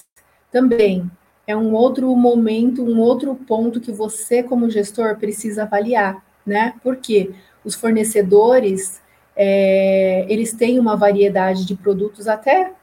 também. 0.51 1.09
É 1.45 1.55
um 1.55 1.73
outro 1.73 2.13
momento, 2.15 2.83
um 2.83 2.99
outro 2.99 3.35
ponto 3.35 3.79
que 3.79 3.91
você, 3.91 4.43
como 4.43 4.69
gestor, 4.69 5.17
precisa 5.17 5.63
avaliar, 5.63 6.23
né? 6.45 6.73
Porque 6.83 7.31
os 7.63 7.75
fornecedores 7.75 9.01
é, 9.35 10.25
eles 10.27 10.51
têm 10.51 10.79
uma 10.79 10.95
variedade 10.95 11.65
de 11.65 11.75
produtos 11.75 12.27
até 12.27 12.73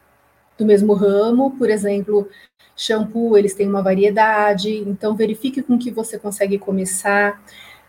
do 0.56 0.64
mesmo 0.64 0.94
ramo, 0.94 1.50
por 1.58 1.68
exemplo, 1.68 2.28
shampoo, 2.76 3.36
eles 3.36 3.54
têm 3.54 3.68
uma 3.68 3.82
variedade, 3.82 4.76
então 4.86 5.16
verifique 5.16 5.62
com 5.62 5.76
que 5.76 5.90
você 5.90 6.16
consegue 6.16 6.58
começar, 6.58 7.42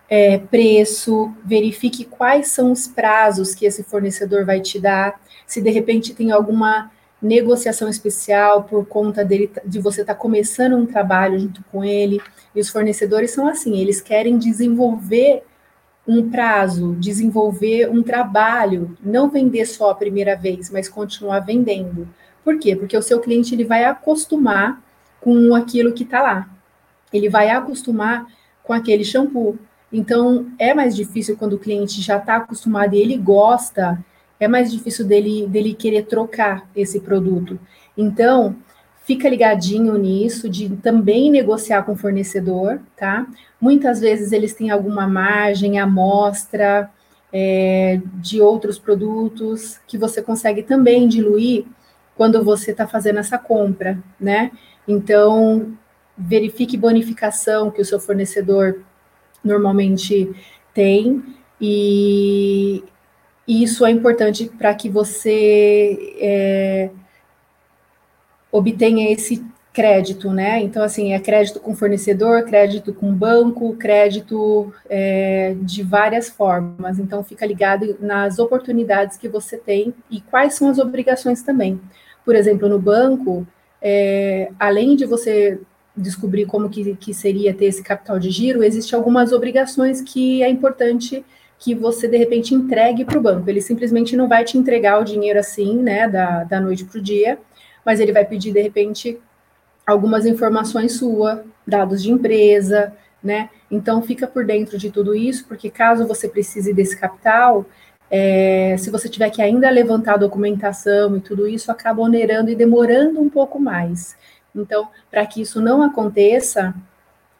é, 0.09 0.39
preço, 0.39 1.31
verifique 1.43 2.05
quais 2.05 2.47
são 2.47 2.71
os 2.71 2.87
prazos 2.87 3.53
que 3.53 3.65
esse 3.65 3.83
fornecedor 3.83 4.45
vai 4.45 4.59
te 4.59 4.79
dar, 4.79 5.21
se 5.45 5.61
de 5.61 5.69
repente 5.69 6.15
tem 6.15 6.31
alguma 6.31 6.91
negociação 7.25 7.89
especial 7.89 8.63
por 8.63 8.85
conta 8.85 9.25
dele 9.25 9.51
de 9.65 9.79
você 9.79 10.01
estar 10.01 10.13
tá 10.13 10.19
começando 10.19 10.75
um 10.75 10.85
trabalho 10.85 11.39
junto 11.39 11.63
com 11.71 11.83
ele, 11.83 12.21
e 12.53 12.59
os 12.59 12.69
fornecedores 12.69 13.31
são 13.31 13.47
assim, 13.47 13.77
eles 13.77 13.99
querem 13.99 14.37
desenvolver 14.37 15.43
um 16.07 16.29
prazo, 16.29 16.95
desenvolver 16.99 17.89
um 17.89 18.03
trabalho, 18.03 18.95
não 19.03 19.29
vender 19.29 19.65
só 19.65 19.89
a 19.89 19.95
primeira 19.95 20.35
vez, 20.35 20.69
mas 20.69 20.87
continuar 20.87 21.39
vendendo. 21.39 22.07
Por 22.43 22.59
quê? 22.59 22.75
Porque 22.75 22.95
o 22.95 23.01
seu 23.01 23.19
cliente 23.19 23.55
ele 23.55 23.65
vai 23.65 23.85
acostumar 23.85 24.81
com 25.19 25.55
aquilo 25.55 25.93
que 25.93 26.03
está 26.03 26.21
lá. 26.21 26.47
Ele 27.11 27.27
vai 27.27 27.49
acostumar 27.49 28.27
com 28.61 28.71
aquele 28.71 29.03
shampoo. 29.03 29.57
Então, 29.91 30.47
é 30.59 30.73
mais 30.73 30.95
difícil 30.95 31.37
quando 31.37 31.53
o 31.53 31.59
cliente 31.59 32.01
já 32.01 32.17
está 32.17 32.35
acostumado 32.35 32.93
e 32.93 32.99
ele 32.99 33.17
gosta, 33.17 33.97
é 34.39 34.47
mais 34.47 34.71
difícil 34.71 35.05
dele, 35.05 35.47
dele 35.47 35.73
querer 35.73 36.05
trocar 36.05 36.67
esse 36.75 36.99
produto. 36.99 37.59
Então, 37.97 38.55
fica 39.03 39.29
ligadinho 39.29 39.97
nisso, 39.97 40.49
de 40.49 40.69
também 40.77 41.29
negociar 41.29 41.83
com 41.83 41.93
o 41.93 41.97
fornecedor, 41.97 42.79
tá? 42.97 43.27
Muitas 43.61 43.99
vezes 43.99 44.31
eles 44.31 44.53
têm 44.53 44.71
alguma 44.71 45.07
margem, 45.07 45.79
amostra 45.79 46.89
é, 47.31 48.01
de 48.15 48.41
outros 48.41 48.79
produtos 48.79 49.79
que 49.87 49.97
você 49.97 50.21
consegue 50.21 50.63
também 50.63 51.07
diluir 51.07 51.65
quando 52.15 52.43
você 52.43 52.71
está 52.71 52.87
fazendo 52.87 53.19
essa 53.19 53.37
compra, 53.37 54.01
né? 54.19 54.51
Então, 54.87 55.77
verifique 56.17 56.77
bonificação 56.77 57.69
que 57.69 57.81
o 57.81 57.85
seu 57.85 57.99
fornecedor 57.99 58.81
normalmente 59.43 60.31
tem 60.73 61.23
e, 61.59 62.83
e 63.47 63.63
isso 63.63 63.85
é 63.85 63.91
importante 63.91 64.49
para 64.57 64.73
que 64.73 64.89
você 64.89 66.15
é, 66.19 66.89
obtenha 68.51 69.11
esse 69.11 69.45
crédito, 69.75 70.31
né? 70.31 70.61
Então, 70.61 70.81
assim, 70.81 71.13
é 71.13 71.19
crédito 71.19 71.59
com 71.59 71.75
fornecedor, 71.75 72.43
crédito 72.45 72.93
com 72.93 73.13
banco, 73.13 73.75
crédito 73.75 74.73
é, 74.89 75.53
de 75.61 75.83
várias 75.83 76.29
formas. 76.29 76.97
Então, 76.97 77.23
fica 77.23 77.45
ligado 77.45 77.97
nas 77.99 78.39
oportunidades 78.39 79.17
que 79.17 79.27
você 79.27 79.57
tem 79.57 79.93
e 80.09 80.21
quais 80.21 80.53
são 80.53 80.69
as 80.69 80.79
obrigações 80.79 81.43
também. 81.43 81.79
Por 82.23 82.35
exemplo, 82.35 82.69
no 82.69 82.79
banco, 82.79 83.45
é, 83.81 84.49
além 84.57 84.95
de 84.95 85.05
você 85.05 85.59
descobrir 85.95 86.45
como 86.45 86.69
que, 86.69 86.95
que 86.95 87.13
seria 87.13 87.53
ter 87.53 87.65
esse 87.65 87.83
capital 87.83 88.17
de 88.17 88.31
giro, 88.31 88.63
existem 88.63 88.97
algumas 88.97 89.33
obrigações 89.33 90.01
que 90.01 90.41
é 90.41 90.49
importante 90.49 91.23
que 91.57 91.73
você, 91.73 92.07
de 92.07 92.17
repente, 92.17 92.53
entregue 92.53 93.05
para 93.05 93.17
o 93.17 93.21
banco. 93.21 93.49
Ele 93.49 93.61
simplesmente 93.61 94.15
não 94.15 94.27
vai 94.27 94.43
te 94.43 94.57
entregar 94.57 94.99
o 94.99 95.05
dinheiro 95.05 95.39
assim, 95.39 95.77
né, 95.77 96.07
da, 96.07 96.43
da 96.43 96.59
noite 96.59 96.85
para 96.85 96.99
o 96.99 97.01
dia, 97.01 97.39
mas 97.85 97.99
ele 97.99 98.11
vai 98.11 98.25
pedir, 98.25 98.51
de 98.51 98.61
repente, 98.61 99.19
algumas 99.85 100.25
informações 100.25 100.97
sua, 100.97 101.43
dados 101.65 102.03
de 102.03 102.11
empresa, 102.11 102.93
né? 103.23 103.49
Então, 103.71 104.01
fica 104.01 104.27
por 104.27 104.45
dentro 104.45 104.77
de 104.77 104.91
tudo 104.91 105.15
isso, 105.15 105.45
porque 105.47 105.69
caso 105.69 106.07
você 106.07 106.27
precise 106.27 106.73
desse 106.73 106.97
capital, 106.97 107.65
é, 108.09 108.75
se 108.77 108.89
você 108.89 109.09
tiver 109.09 109.29
que 109.29 109.41
ainda 109.41 109.69
levantar 109.69 110.17
documentação 110.17 111.17
e 111.17 111.19
tudo 111.19 111.47
isso, 111.47 111.71
acaba 111.71 112.01
onerando 112.01 112.51
e 112.51 112.55
demorando 112.55 113.19
um 113.19 113.29
pouco 113.29 113.59
mais. 113.59 114.15
Então, 114.53 114.87
para 115.09 115.25
que 115.25 115.41
isso 115.41 115.59
não 115.59 115.81
aconteça, 115.81 116.73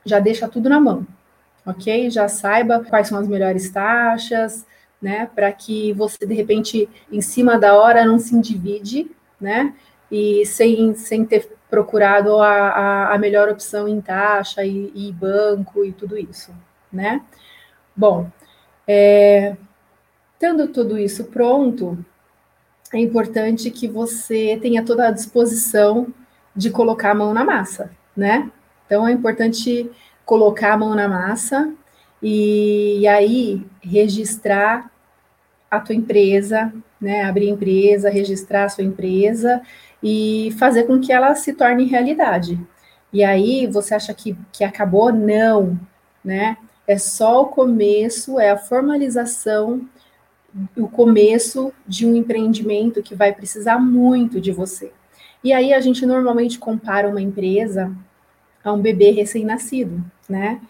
já 0.03 0.19
deixa 0.19 0.47
tudo 0.47 0.69
na 0.69 0.79
mão, 0.79 1.05
ok? 1.65 2.09
Já 2.09 2.27
saiba 2.27 2.83
quais 2.83 3.07
são 3.07 3.17
as 3.17 3.27
melhores 3.27 3.69
taxas, 3.69 4.65
né? 5.01 5.29
Para 5.33 5.51
que 5.51 5.93
você, 5.93 6.25
de 6.25 6.33
repente, 6.33 6.89
em 7.11 7.21
cima 7.21 7.57
da 7.57 7.75
hora, 7.75 8.05
não 8.05 8.19
se 8.19 8.35
endivide, 8.35 9.09
né? 9.39 9.73
e 10.11 10.45
sem, 10.45 10.93
sem 10.93 11.25
ter 11.25 11.49
procurado 11.69 12.37
a, 12.39 12.69
a, 12.69 13.15
a 13.15 13.17
melhor 13.17 13.49
opção 13.49 13.87
em 13.87 13.99
taxa 13.99 14.63
e, 14.63 14.91
e, 14.95 15.11
banco 15.11 15.83
e 15.83 15.91
tudo 15.91 16.17
isso, 16.17 16.53
né? 16.91 17.21
Bom, 17.95 18.29
É, 18.87 19.57
tendo 20.37 20.67
tudo 20.67 20.97
isso 20.99 21.25
pronto, 21.25 21.97
é 22.93 22.99
importante 22.99 23.71
que 23.71 23.87
você 23.87 24.59
tenha 24.61 24.85
toda 24.85 25.07
a 25.07 25.11
disposição 25.11 26.13
de 26.55 26.69
colocar 26.69 27.11
a 27.11 27.15
mão 27.15 27.33
na 27.33 27.43
massa, 27.43 27.91
né? 28.15 28.51
Então 28.85 29.07
é 29.07 29.11
importante 29.11 29.89
colocar 30.25 30.73
a 30.73 30.77
mão 30.77 30.95
na 30.95 31.07
massa 31.07 31.71
e, 32.21 32.99
e 32.99 33.07
aí 33.07 33.65
registrar 33.81 34.89
a 35.69 35.79
tua 35.79 35.95
empresa, 35.95 36.73
né? 36.99 37.23
Abrir 37.23 37.49
empresa, 37.49 38.09
registrar 38.09 38.65
a 38.65 38.69
sua 38.69 38.83
empresa 38.83 39.61
e 40.01 40.53
fazer 40.57 40.83
com 40.83 40.99
que 40.99 41.11
ela 41.11 41.35
se 41.35 41.53
torne 41.53 41.85
realidade. 41.85 42.59
E 43.11 43.23
aí 43.23 43.67
você 43.67 43.95
acha 43.95 44.13
que, 44.13 44.37
que 44.51 44.63
acabou? 44.63 45.11
Não, 45.11 45.79
né? 46.23 46.57
É 46.87 46.97
só 46.97 47.41
o 47.41 47.47
começo, 47.47 48.39
é 48.39 48.51
a 48.51 48.57
formalização, 48.57 49.87
o 50.77 50.87
começo 50.87 51.73
de 51.87 52.05
um 52.05 52.15
empreendimento 52.15 53.01
que 53.01 53.15
vai 53.15 53.33
precisar 53.33 53.79
muito 53.79 54.39
de 54.39 54.51
você. 54.51 54.91
E 55.43 55.53
aí 55.53 55.73
a 55.73 55.79
gente 55.79 56.05
normalmente 56.05 56.57
compara 56.57 57.07
uma 57.07 57.21
empresa 57.21 57.95
a 58.63 58.71
um 58.73 58.81
bebê 58.81 59.11
recém-nascido, 59.11 60.03
né? 60.29 60.61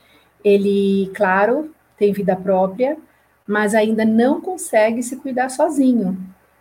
Ele, 0.44 1.12
claro, 1.16 1.74
tem 1.98 2.14
vida 2.14 2.36
própria, 2.36 2.98
mas 3.48 3.74
ainda 3.76 4.06
não 4.06 4.42
consegue 4.42 5.02
se 5.02 5.16
cuidar 5.18 5.50
sozinho. 5.50 6.18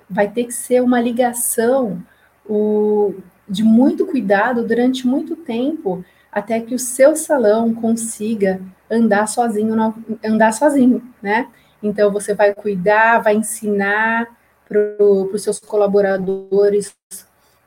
Vai 0.09 0.29
ter 0.29 0.45
que 0.45 0.53
ser 0.53 0.83
uma 0.83 1.01
ligação 1.01 2.03
o, 2.47 3.15
de 3.49 3.63
muito 3.63 4.07
cuidado 4.07 4.67
durante 4.67 5.07
muito 5.07 5.37
tempo, 5.37 6.05
até 6.31 6.61
que 6.61 6.75
o 6.75 6.79
seu 6.79 7.17
salão 7.17 7.75
consiga 7.75 8.61
andar 8.91 9.27
sozinho, 9.29 9.75
andar 10.23 10.53
sozinho, 10.53 11.03
né? 11.23 11.49
Então 11.83 12.11
você 12.11 12.35
vai 12.35 12.55
cuidar, 12.55 13.21
vai 13.21 13.37
ensinar 13.37 14.27
para 14.69 15.05
os 15.05 15.43
seus 15.43 15.59
colaboradores 15.61 16.97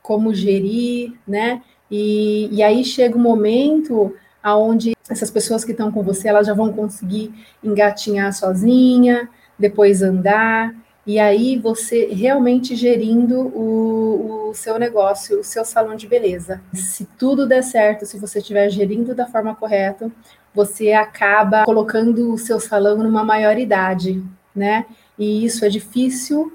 como 0.01 0.33
gerir, 0.33 1.13
né? 1.27 1.61
E, 1.89 2.49
e 2.51 2.63
aí 2.63 2.83
chega 2.83 3.15
o 3.15 3.19
um 3.19 3.23
momento 3.23 4.13
aonde 4.41 4.95
essas 5.09 5.31
pessoas 5.31 5.63
que 5.63 5.71
estão 5.71 5.91
com 5.91 6.03
você, 6.03 6.27
elas 6.27 6.47
já 6.47 6.53
vão 6.53 6.71
conseguir 6.71 7.33
engatinhar 7.63 8.33
sozinha, 8.33 9.29
depois 9.57 10.01
andar, 10.01 10.73
e 11.07 11.19
aí 11.19 11.57
você 11.57 12.07
realmente 12.07 12.75
gerindo 12.75 13.39
o, 13.39 14.49
o, 14.49 14.53
seu 14.53 14.77
negócio, 14.77 15.39
o 15.39 15.43
seu 15.43 15.63
salão 15.63 15.95
de 15.95 16.05
beleza. 16.05 16.61
Se 16.73 17.05
tudo 17.17 17.47
der 17.47 17.63
certo, 17.63 18.05
se 18.05 18.19
você 18.19 18.39
estiver 18.39 18.69
gerindo 18.69 19.15
da 19.15 19.25
forma 19.25 19.55
correta, 19.55 20.11
você 20.53 20.91
acaba 20.91 21.63
colocando 21.63 22.33
o 22.33 22.37
seu 22.37 22.59
salão 22.59 22.97
numa 22.97 23.23
maioridade, 23.23 24.21
né? 24.53 24.85
E 25.17 25.45
isso 25.45 25.63
é 25.63 25.69
difícil, 25.69 26.51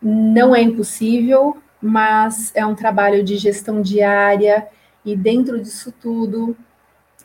não 0.00 0.54
é 0.54 0.62
impossível, 0.62 1.56
mas 1.82 2.52
é 2.54 2.64
um 2.64 2.76
trabalho 2.76 3.24
de 3.24 3.36
gestão 3.36 3.82
diária 3.82 4.68
e 5.04 5.16
dentro 5.16 5.60
disso 5.60 5.92
tudo 6.00 6.56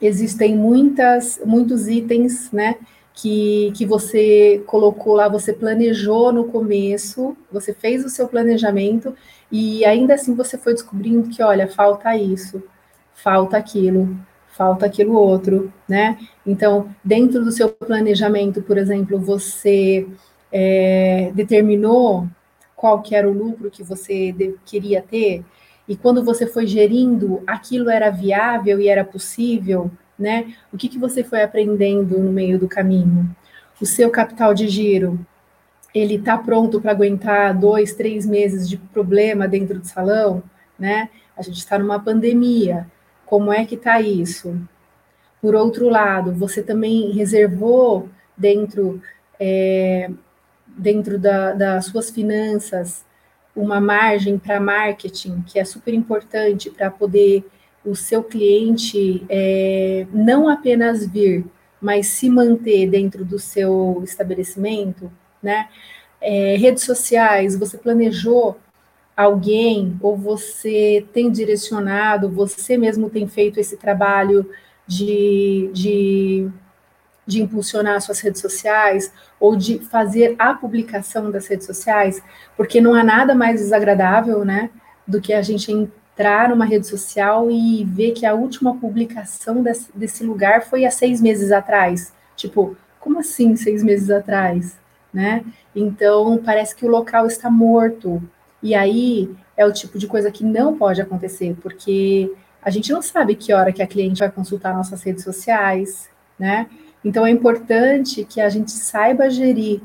existem 0.01 0.55
muitas, 0.55 1.39
muitos 1.46 1.88
itens, 1.88 2.51
né, 2.51 2.77
que, 3.13 3.72
que 3.75 3.86
você 3.86 4.63
colocou 4.65 5.13
lá, 5.13 5.27
você 5.27 5.53
planejou 5.53 6.31
no 6.31 6.46
começo, 6.46 7.36
você 7.51 7.74
fez 7.74 8.03
o 8.03 8.10
seu 8.10 8.27
planejamento 8.27 9.15
e 9.51 9.86
ainda 9.86 10.13
assim 10.13 10.34
você 10.34 10.58
foi 10.58 10.74
descobrindo 10.74 11.29
que, 11.29 11.43
olha, 11.43 11.67
falta 11.67 12.15
isso, 12.15 12.63
falta 13.13 13.58
aquilo, 13.58 14.17
falta 14.48 14.86
aquilo 14.86 15.13
outro, 15.13 15.72
né? 15.88 16.17
Então, 16.46 16.93
dentro 17.03 17.43
do 17.43 17.51
seu 17.51 17.70
planejamento, 17.70 18.62
por 18.62 18.77
exemplo, 18.77 19.20
você 19.20 20.08
é, 20.51 21.31
determinou 21.36 22.27
qual 22.75 23.01
que 23.01 23.13
era 23.15 23.29
o 23.29 23.34
lucro 23.34 23.70
que 23.70 23.84
você 23.84 24.31
de, 24.31 24.55
queria 24.65 25.01
ter, 25.01 25.43
e 25.91 25.95
quando 25.98 26.24
você 26.24 26.48
foi 26.48 26.65
gerindo, 26.65 27.43
aquilo 27.45 27.89
era 27.89 28.10
viável 28.10 28.79
e 28.79 28.88
era 28.88 29.04
possível, 29.04 29.91
né? 30.17 30.56
O 30.71 30.77
que, 30.77 30.88
que 30.88 30.97
você 30.97 31.21
foi 31.21 31.43
aprendendo 31.43 32.17
no 32.17 32.32
meio 32.32 32.58
do 32.58 32.65
caminho? 32.65 33.36
O 33.82 33.86
seu 33.86 34.10
capital 34.10 34.54
de 34.54 34.69
giro, 34.69 35.19
ele 35.93 36.15
está 36.15 36.38
pronto 36.38 36.80
para 36.80 36.91
aguentar 36.91 37.54
dois, 37.60 37.93
três 37.93 38.25
meses 38.25 38.69
de 38.69 38.77
problema 38.77 39.49
dentro 39.49 39.82
do 39.82 39.86
salão, 39.86 40.41
né? 40.80 41.10
A 41.36 41.41
gente 41.41 41.58
está 41.58 41.77
numa 41.77 41.99
pandemia. 41.99 42.88
Como 43.25 43.51
é 43.51 43.65
que 43.65 43.75
está 43.75 43.99
isso? 43.99 44.58
Por 45.41 45.56
outro 45.56 45.89
lado, 45.89 46.32
você 46.32 46.63
também 46.63 47.12
reservou 47.12 48.08
dentro 48.38 49.01
é, 49.38 50.10
dentro 50.65 51.19
da, 51.19 51.51
das 51.51 51.88
suas 51.88 52.10
finanças 52.10 53.04
uma 53.55 53.81
margem 53.81 54.37
para 54.37 54.59
marketing, 54.59 55.41
que 55.41 55.59
é 55.59 55.65
super 55.65 55.93
importante 55.93 56.69
para 56.69 56.89
poder 56.89 57.45
o 57.85 57.95
seu 57.95 58.23
cliente 58.23 59.25
é, 59.27 60.05
não 60.13 60.47
apenas 60.47 61.05
vir, 61.05 61.45
mas 61.81 62.07
se 62.07 62.29
manter 62.29 62.87
dentro 62.87 63.25
do 63.25 63.39
seu 63.39 64.01
estabelecimento, 64.03 65.11
né? 65.41 65.67
É, 66.21 66.55
redes 66.55 66.83
sociais, 66.83 67.57
você 67.57 67.77
planejou 67.77 68.57
alguém 69.17 69.97
ou 70.01 70.15
você 70.15 71.05
tem 71.11 71.31
direcionado, 71.31 72.29
você 72.29 72.77
mesmo 72.77 73.09
tem 73.09 73.27
feito 73.27 73.59
esse 73.59 73.75
trabalho 73.75 74.47
de, 74.87 75.69
de 75.73 76.49
de 77.32 77.41
impulsionar 77.41 78.02
suas 78.02 78.20
redes 78.20 78.41
sociais 78.41 79.12
ou 79.39 79.56
de 79.56 79.80
fazer 79.80 80.36
a 80.38 80.54
publicação 80.54 81.32
das 81.32 81.48
redes 81.48 81.65
sociais, 81.65 82.22
porque 82.58 82.82
não 82.82 82.94
há 82.94 83.04
nada 83.04 83.34
mais 83.34 83.62
desagradável, 83.62 84.44
né, 84.44 84.70
do 85.08 85.22
que 85.22 85.32
a 85.32 85.41
gente 85.41 85.72
entrar 85.72 86.50
numa 86.50 86.65
rede 86.65 86.86
social 86.86 87.50
e 87.50 87.86
ver 87.86 88.12
que 88.12 88.26
a 88.26 88.34
última 88.34 88.76
publicação 88.76 89.63
desse, 89.63 89.89
desse 89.96 90.24
lugar 90.26 90.63
foi 90.63 90.86
há 90.86 90.91
seis 90.91 91.22
meses 91.22 91.54
atrás. 91.54 92.13
Tipo, 92.36 92.76
como 93.00 93.20
assim 93.20 93.56
seis 93.56 93.82
meses 93.82 94.10
atrás, 94.10 94.78
né? 95.13 95.44
Então 95.74 96.38
parece 96.44 96.76
que 96.76 96.86
o 96.86 96.89
local 96.89 97.26
está 97.28 97.50
morto. 97.50 98.22
E 98.62 98.76
aí 98.76 99.34
é 99.56 99.65
o 99.65 99.72
tipo 99.72 99.98
de 99.98 100.06
coisa 100.06 100.30
que 100.30 100.44
não 100.44 100.78
pode 100.78 101.02
acontecer, 101.02 101.56
porque 101.62 102.32
a 102.62 102.70
gente 102.70 102.91
não 102.91 103.02
sabe 103.02 103.36
que 103.36 103.54
hora 103.54 103.72
que 103.72 103.82
a 103.82 103.88
cliente 103.88 104.20
vai 104.20 104.30
consultar 104.30 104.74
nossas 104.74 105.02
redes 105.02 105.24
sociais, 105.24 106.10
né? 106.38 106.67
Então, 107.03 107.25
é 107.25 107.31
importante 107.31 108.23
que 108.25 108.39
a 108.39 108.49
gente 108.49 108.71
saiba 108.71 109.29
gerir 109.29 109.81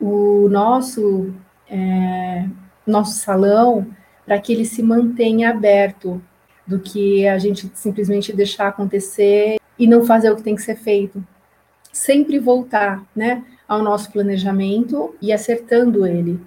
o 0.00 0.48
nosso, 0.48 1.32
é, 1.68 2.46
nosso 2.86 3.18
salão 3.18 3.86
para 4.24 4.38
que 4.38 4.52
ele 4.52 4.64
se 4.64 4.82
mantenha 4.82 5.50
aberto, 5.50 6.22
do 6.66 6.78
que 6.78 7.26
a 7.26 7.36
gente 7.36 7.68
simplesmente 7.74 8.32
deixar 8.32 8.68
acontecer 8.68 9.58
e 9.76 9.88
não 9.88 10.04
fazer 10.04 10.30
o 10.30 10.36
que 10.36 10.42
tem 10.42 10.54
que 10.54 10.62
ser 10.62 10.76
feito. 10.76 11.24
Sempre 11.92 12.38
voltar 12.38 13.04
né, 13.14 13.44
ao 13.66 13.82
nosso 13.82 14.12
planejamento 14.12 15.12
e 15.20 15.32
acertando 15.32 16.06
ele. 16.06 16.40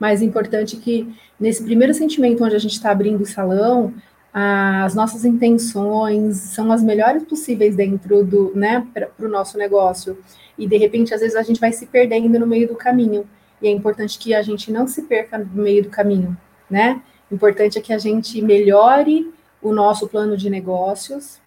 Mais 0.00 0.22
importante 0.22 0.78
que 0.78 1.14
nesse 1.38 1.62
primeiro 1.62 1.92
sentimento 1.92 2.42
onde 2.42 2.56
a 2.56 2.58
gente 2.58 2.72
está 2.72 2.90
abrindo 2.90 3.20
o 3.20 3.26
salão, 3.26 3.92
as 4.32 4.94
nossas 4.94 5.24
intenções 5.24 6.36
são 6.36 6.70
as 6.70 6.82
melhores 6.82 7.22
possíveis 7.24 7.74
dentro 7.74 8.24
do, 8.24 8.52
né, 8.54 8.86
para 8.92 9.10
o 9.18 9.28
nosso 9.28 9.56
negócio. 9.56 10.18
E 10.58 10.66
de 10.66 10.76
repente, 10.76 11.14
às 11.14 11.20
vezes, 11.20 11.36
a 11.36 11.42
gente 11.42 11.60
vai 11.60 11.72
se 11.72 11.86
perdendo 11.86 12.38
no 12.38 12.46
meio 12.46 12.68
do 12.68 12.74
caminho. 12.74 13.26
E 13.60 13.68
é 13.68 13.70
importante 13.70 14.18
que 14.18 14.34
a 14.34 14.42
gente 14.42 14.70
não 14.70 14.86
se 14.86 15.02
perca 15.02 15.38
no 15.38 15.62
meio 15.62 15.82
do 15.82 15.88
caminho, 15.88 16.36
né? 16.70 17.00
Importante 17.30 17.78
é 17.78 17.80
que 17.80 17.92
a 17.92 17.98
gente 17.98 18.40
melhore 18.42 19.32
o 19.62 19.72
nosso 19.72 20.06
plano 20.06 20.36
de 20.36 20.48
negócios. 20.50 21.40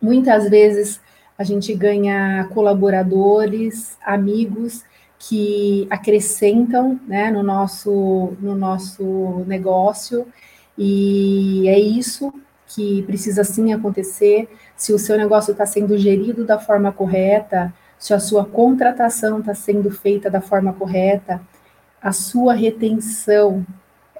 Muitas 0.00 0.48
vezes 0.48 1.00
a 1.36 1.44
gente 1.44 1.74
ganha 1.74 2.48
colaboradores, 2.52 3.96
amigos 4.04 4.84
que 5.18 5.86
acrescentam 5.90 7.00
né, 7.06 7.30
no, 7.30 7.42
nosso, 7.42 8.36
no 8.40 8.54
nosso 8.54 9.44
negócio 9.46 10.26
e 10.78 11.68
é 11.68 11.78
isso 11.78 12.32
que 12.68 13.02
precisa 13.02 13.42
sim 13.42 13.72
acontecer. 13.72 14.48
Se 14.76 14.92
o 14.92 14.98
seu 14.98 15.16
negócio 15.18 15.52
está 15.52 15.66
sendo 15.66 15.98
gerido 15.98 16.44
da 16.44 16.58
forma 16.58 16.92
correta, 16.92 17.74
se 17.98 18.14
a 18.14 18.20
sua 18.20 18.44
contratação 18.44 19.40
está 19.40 19.54
sendo 19.54 19.90
feita 19.90 20.30
da 20.30 20.40
forma 20.40 20.72
correta, 20.72 21.40
a 22.00 22.12
sua 22.12 22.54
retenção 22.54 23.66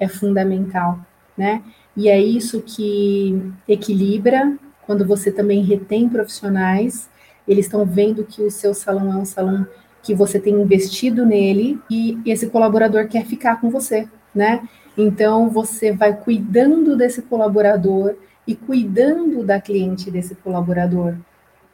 é 0.01 0.09
fundamental, 0.09 0.99
né? 1.37 1.63
E 1.97 2.09
é 2.09 2.21
isso 2.21 2.61
que 2.61 3.53
equilibra 3.69 4.59
quando 4.85 5.07
você 5.07 5.31
também 5.31 5.63
retém 5.63 6.09
profissionais, 6.09 7.09
eles 7.47 7.67
estão 7.67 7.85
vendo 7.85 8.25
que 8.25 8.43
o 8.43 8.51
seu 8.51 8.73
salão 8.73 9.13
é 9.13 9.17
um 9.17 9.25
salão 9.25 9.67
que 10.03 10.15
você 10.15 10.41
tem 10.41 10.55
investido 10.55 11.27
nele 11.27 11.79
e 11.91 12.19
esse 12.25 12.47
colaborador 12.47 13.07
quer 13.07 13.27
ficar 13.27 13.61
com 13.61 13.69
você, 13.69 14.09
né? 14.35 14.67
Então, 14.97 15.49
você 15.49 15.93
vai 15.93 16.15
cuidando 16.15 16.97
desse 16.97 17.23
colaborador 17.23 18.17
e 18.47 18.55
cuidando 18.55 19.45
da 19.45 19.61
cliente 19.61 20.11
desse 20.11 20.35
colaborador 20.35 21.15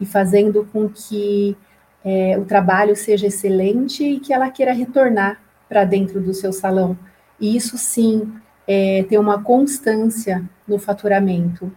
e 0.01 0.05
fazendo 0.05 0.69
com 0.73 0.89
que 0.89 1.57
é, 2.05 2.37
o 2.39 2.45
trabalho 2.45 2.95
seja 2.95 3.29
excelente 3.29 4.05
e 4.05 4.21
que 4.21 4.33
ela 4.33 4.51
queira 4.51 4.73
retornar 4.73 5.41
para 5.69 5.85
dentro 5.85 6.21
do 6.21 6.35
seu 6.35 6.53
salão. 6.53 6.99
E 7.41 7.57
isso 7.57 7.79
sim 7.79 8.33
é, 8.67 9.05
ter 9.09 9.19
uma 9.19 9.43
constância 9.43 10.45
no 10.67 10.79
faturamento. 10.79 11.73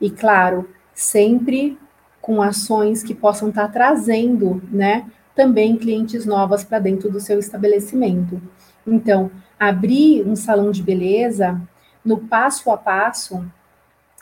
E 0.00 0.10
claro, 0.10 0.68
sempre 0.94 1.78
com 2.20 2.42
ações 2.42 3.02
que 3.02 3.14
possam 3.14 3.48
estar 3.50 3.66
tá 3.66 3.72
trazendo, 3.72 4.62
né, 4.70 5.06
também 5.34 5.76
clientes 5.76 6.26
novas 6.26 6.64
para 6.64 6.78
dentro 6.78 7.10
do 7.10 7.20
seu 7.20 7.38
estabelecimento. 7.38 8.40
Então, 8.86 9.30
abrir 9.58 10.26
um 10.26 10.36
salão 10.36 10.70
de 10.70 10.82
beleza, 10.82 11.60
no 12.04 12.18
passo 12.18 12.70
a 12.70 12.76
passo, 12.76 13.44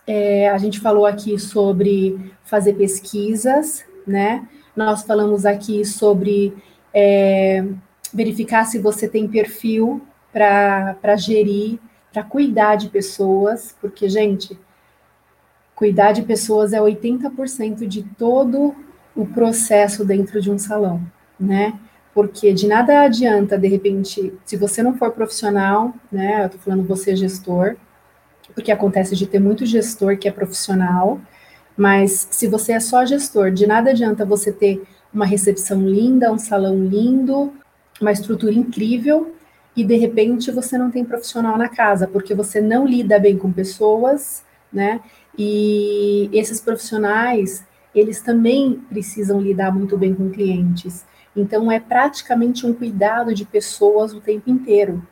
é, 0.06 0.48
a 0.48 0.58
gente 0.58 0.80
falou 0.80 1.04
aqui 1.04 1.38
sobre 1.38 2.32
fazer 2.44 2.74
pesquisas, 2.74 3.84
né? 4.06 4.48
Nós 4.74 5.02
falamos 5.02 5.44
aqui 5.44 5.84
sobre 5.84 6.54
é, 6.94 7.64
verificar 8.12 8.64
se 8.64 8.78
você 8.78 9.08
tem 9.08 9.26
perfil 9.26 10.00
para 10.32 11.16
gerir, 11.16 11.78
para 12.12 12.22
cuidar 12.22 12.76
de 12.76 12.88
pessoas, 12.88 13.76
porque, 13.80 14.08
gente, 14.08 14.58
cuidar 15.74 16.12
de 16.12 16.22
pessoas 16.22 16.72
é 16.72 16.80
80% 16.80 17.86
de 17.86 18.02
todo 18.02 18.74
o 19.14 19.26
processo 19.26 20.04
dentro 20.04 20.40
de 20.40 20.50
um 20.50 20.58
salão, 20.58 21.00
né? 21.38 21.78
Porque 22.16 22.50
de 22.50 22.66
nada 22.66 23.02
adianta, 23.02 23.58
de 23.58 23.68
repente, 23.68 24.32
se 24.42 24.56
você 24.56 24.82
não 24.82 24.96
for 24.96 25.10
profissional, 25.10 25.92
né? 26.10 26.46
Eu 26.46 26.48
tô 26.48 26.56
falando 26.56 26.82
você 26.82 27.14
gestor, 27.14 27.76
porque 28.54 28.72
acontece 28.72 29.14
de 29.14 29.26
ter 29.26 29.38
muito 29.38 29.66
gestor 29.66 30.16
que 30.16 30.26
é 30.26 30.32
profissional, 30.32 31.20
mas 31.76 32.26
se 32.30 32.48
você 32.48 32.72
é 32.72 32.80
só 32.80 33.04
gestor, 33.04 33.50
de 33.50 33.66
nada 33.66 33.90
adianta 33.90 34.24
você 34.24 34.50
ter 34.50 34.82
uma 35.12 35.26
recepção 35.26 35.86
linda, 35.86 36.32
um 36.32 36.38
salão 36.38 36.82
lindo, 36.86 37.52
uma 38.00 38.12
estrutura 38.12 38.54
incrível, 38.54 39.34
e 39.76 39.84
de 39.84 39.96
repente 39.98 40.50
você 40.50 40.78
não 40.78 40.90
tem 40.90 41.04
profissional 41.04 41.58
na 41.58 41.68
casa, 41.68 42.08
porque 42.08 42.34
você 42.34 42.62
não 42.62 42.86
lida 42.86 43.18
bem 43.18 43.36
com 43.36 43.52
pessoas, 43.52 44.42
né? 44.72 45.02
E 45.36 46.30
esses 46.32 46.62
profissionais, 46.62 47.62
eles 47.94 48.22
também 48.22 48.80
precisam 48.88 49.38
lidar 49.38 49.70
muito 49.70 49.98
bem 49.98 50.14
com 50.14 50.30
clientes. 50.30 51.04
Então, 51.36 51.70
é 51.70 51.78
praticamente 51.78 52.66
um 52.66 52.72
cuidado 52.72 53.34
de 53.34 53.44
pessoas 53.44 54.12
o 54.14 54.20
tempo 54.20 54.50
inteiro. 54.50 55.06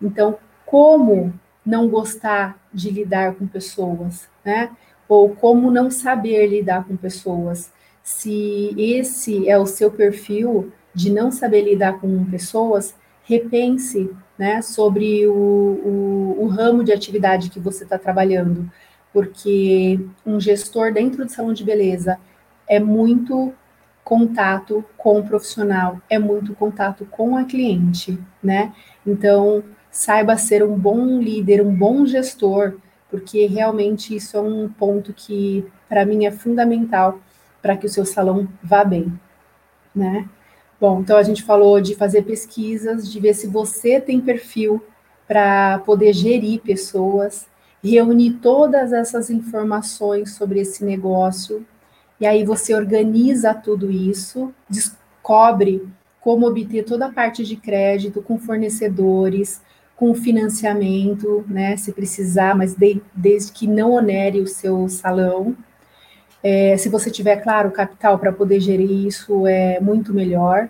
Então, 0.00 0.38
como 0.66 1.32
não 1.64 1.88
gostar 1.88 2.58
de 2.72 2.90
lidar 2.90 3.34
com 3.34 3.46
pessoas, 3.46 4.28
né? 4.44 4.70
Ou 5.08 5.30
como 5.30 5.70
não 5.70 5.90
saber 5.90 6.46
lidar 6.46 6.86
com 6.86 6.96
pessoas? 6.96 7.72
Se 8.02 8.74
esse 8.78 9.48
é 9.48 9.58
o 9.58 9.66
seu 9.66 9.90
perfil 9.90 10.72
de 10.94 11.10
não 11.10 11.30
saber 11.30 11.62
lidar 11.62 12.00
com 12.00 12.24
pessoas, 12.24 12.94
repense 13.24 14.10
né, 14.36 14.62
sobre 14.62 15.26
o, 15.26 15.32
o, 15.32 16.36
o 16.40 16.46
ramo 16.48 16.82
de 16.82 16.92
atividade 16.92 17.50
que 17.50 17.60
você 17.60 17.84
está 17.84 17.98
trabalhando, 17.98 18.70
porque 19.12 20.00
um 20.24 20.40
gestor 20.40 20.92
dentro 20.92 21.24
do 21.24 21.30
salão 21.30 21.52
de 21.52 21.64
beleza 21.64 22.18
é 22.66 22.80
muito 22.80 23.52
contato 24.04 24.84
com 24.96 25.20
o 25.20 25.24
profissional, 25.24 26.00
é 26.08 26.18
muito 26.18 26.54
contato 26.54 27.04
com 27.06 27.36
a 27.36 27.44
cliente, 27.44 28.18
né? 28.42 28.72
Então, 29.06 29.62
saiba 29.90 30.36
ser 30.36 30.62
um 30.62 30.76
bom 30.76 31.20
líder, 31.20 31.64
um 31.64 31.74
bom 31.74 32.06
gestor, 32.06 32.76
porque 33.10 33.46
realmente 33.46 34.14
isso 34.14 34.36
é 34.36 34.40
um 34.40 34.68
ponto 34.68 35.12
que, 35.12 35.66
para 35.88 36.04
mim, 36.04 36.26
é 36.26 36.30
fundamental 36.30 37.20
para 37.60 37.76
que 37.76 37.86
o 37.86 37.90
seu 37.90 38.04
salão 38.04 38.48
vá 38.62 38.84
bem, 38.84 39.12
né? 39.94 40.28
Bom, 40.80 41.00
então 41.00 41.18
a 41.18 41.22
gente 41.22 41.42
falou 41.42 41.80
de 41.80 41.94
fazer 41.94 42.22
pesquisas, 42.22 43.10
de 43.10 43.20
ver 43.20 43.34
se 43.34 43.46
você 43.46 44.00
tem 44.00 44.20
perfil 44.20 44.82
para 45.28 45.78
poder 45.80 46.12
gerir 46.14 46.60
pessoas, 46.60 47.46
reunir 47.84 48.38
todas 48.42 48.92
essas 48.92 49.28
informações 49.28 50.34
sobre 50.34 50.60
esse 50.60 50.84
negócio, 50.84 51.66
e 52.20 52.26
aí 52.26 52.44
você 52.44 52.74
organiza 52.74 53.54
tudo 53.54 53.90
isso, 53.90 54.52
descobre 54.68 55.88
como 56.20 56.46
obter 56.46 56.84
toda 56.84 57.06
a 57.06 57.12
parte 57.12 57.44
de 57.44 57.56
crédito 57.56 58.20
com 58.20 58.38
fornecedores, 58.38 59.62
com 59.96 60.14
financiamento, 60.14 61.44
né, 61.48 61.76
se 61.76 61.92
precisar, 61.92 62.54
mas 62.54 62.74
de, 62.74 63.02
desde 63.14 63.52
que 63.52 63.66
não 63.66 63.92
onere 63.92 64.40
o 64.40 64.46
seu 64.46 64.88
salão, 64.88 65.56
é, 66.42 66.76
se 66.76 66.88
você 66.88 67.10
tiver, 67.10 67.36
claro, 67.36 67.70
capital 67.70 68.18
para 68.18 68.32
poder 68.32 68.60
gerir 68.60 68.90
isso, 69.06 69.46
é 69.46 69.78
muito 69.80 70.14
melhor. 70.14 70.68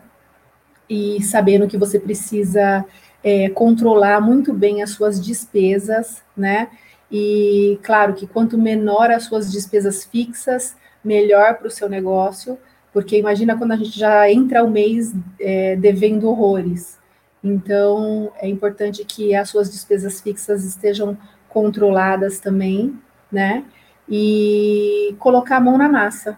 E 0.89 1.23
sabendo 1.23 1.69
que 1.69 1.79
você 1.79 1.99
precisa 1.99 2.85
é, 3.23 3.49
controlar 3.51 4.21
muito 4.21 4.53
bem 4.53 4.83
as 4.83 4.91
suas 4.91 5.25
despesas, 5.25 6.23
né? 6.37 6.69
E 7.11 7.79
claro 7.83 8.15
que 8.15 8.27
quanto 8.27 8.59
menor 8.59 9.11
as 9.11 9.25
suas 9.25 9.51
despesas 9.51 10.05
fixas, 10.05 10.77
melhor 11.05 11.55
para 11.55 11.69
o 11.69 11.71
seu 11.71 11.89
negócio, 11.89 12.59
porque 12.93 13.19
imagina 13.19 13.57
quando 13.57 13.73
a 13.73 13.77
gente 13.77 13.99
já 13.99 14.31
entra 14.31 14.65
o 14.65 14.71
mês 14.71 15.15
é, 15.39 15.77
devendo 15.77 16.29
horrores. 16.29 16.99
Então, 17.43 18.33
é 18.37 18.49
importante 18.49 19.05
que 19.05 19.35
as 19.35 19.49
suas 19.49 19.71
despesas 19.71 20.21
fixas 20.21 20.65
estejam 20.65 21.17
controladas 21.49 22.39
também, 22.39 22.99
né? 23.31 23.65
e 24.11 25.15
colocar 25.21 25.59
a 25.59 25.61
mão 25.61 25.79
na 25.79 25.89
massa. 25.89 26.37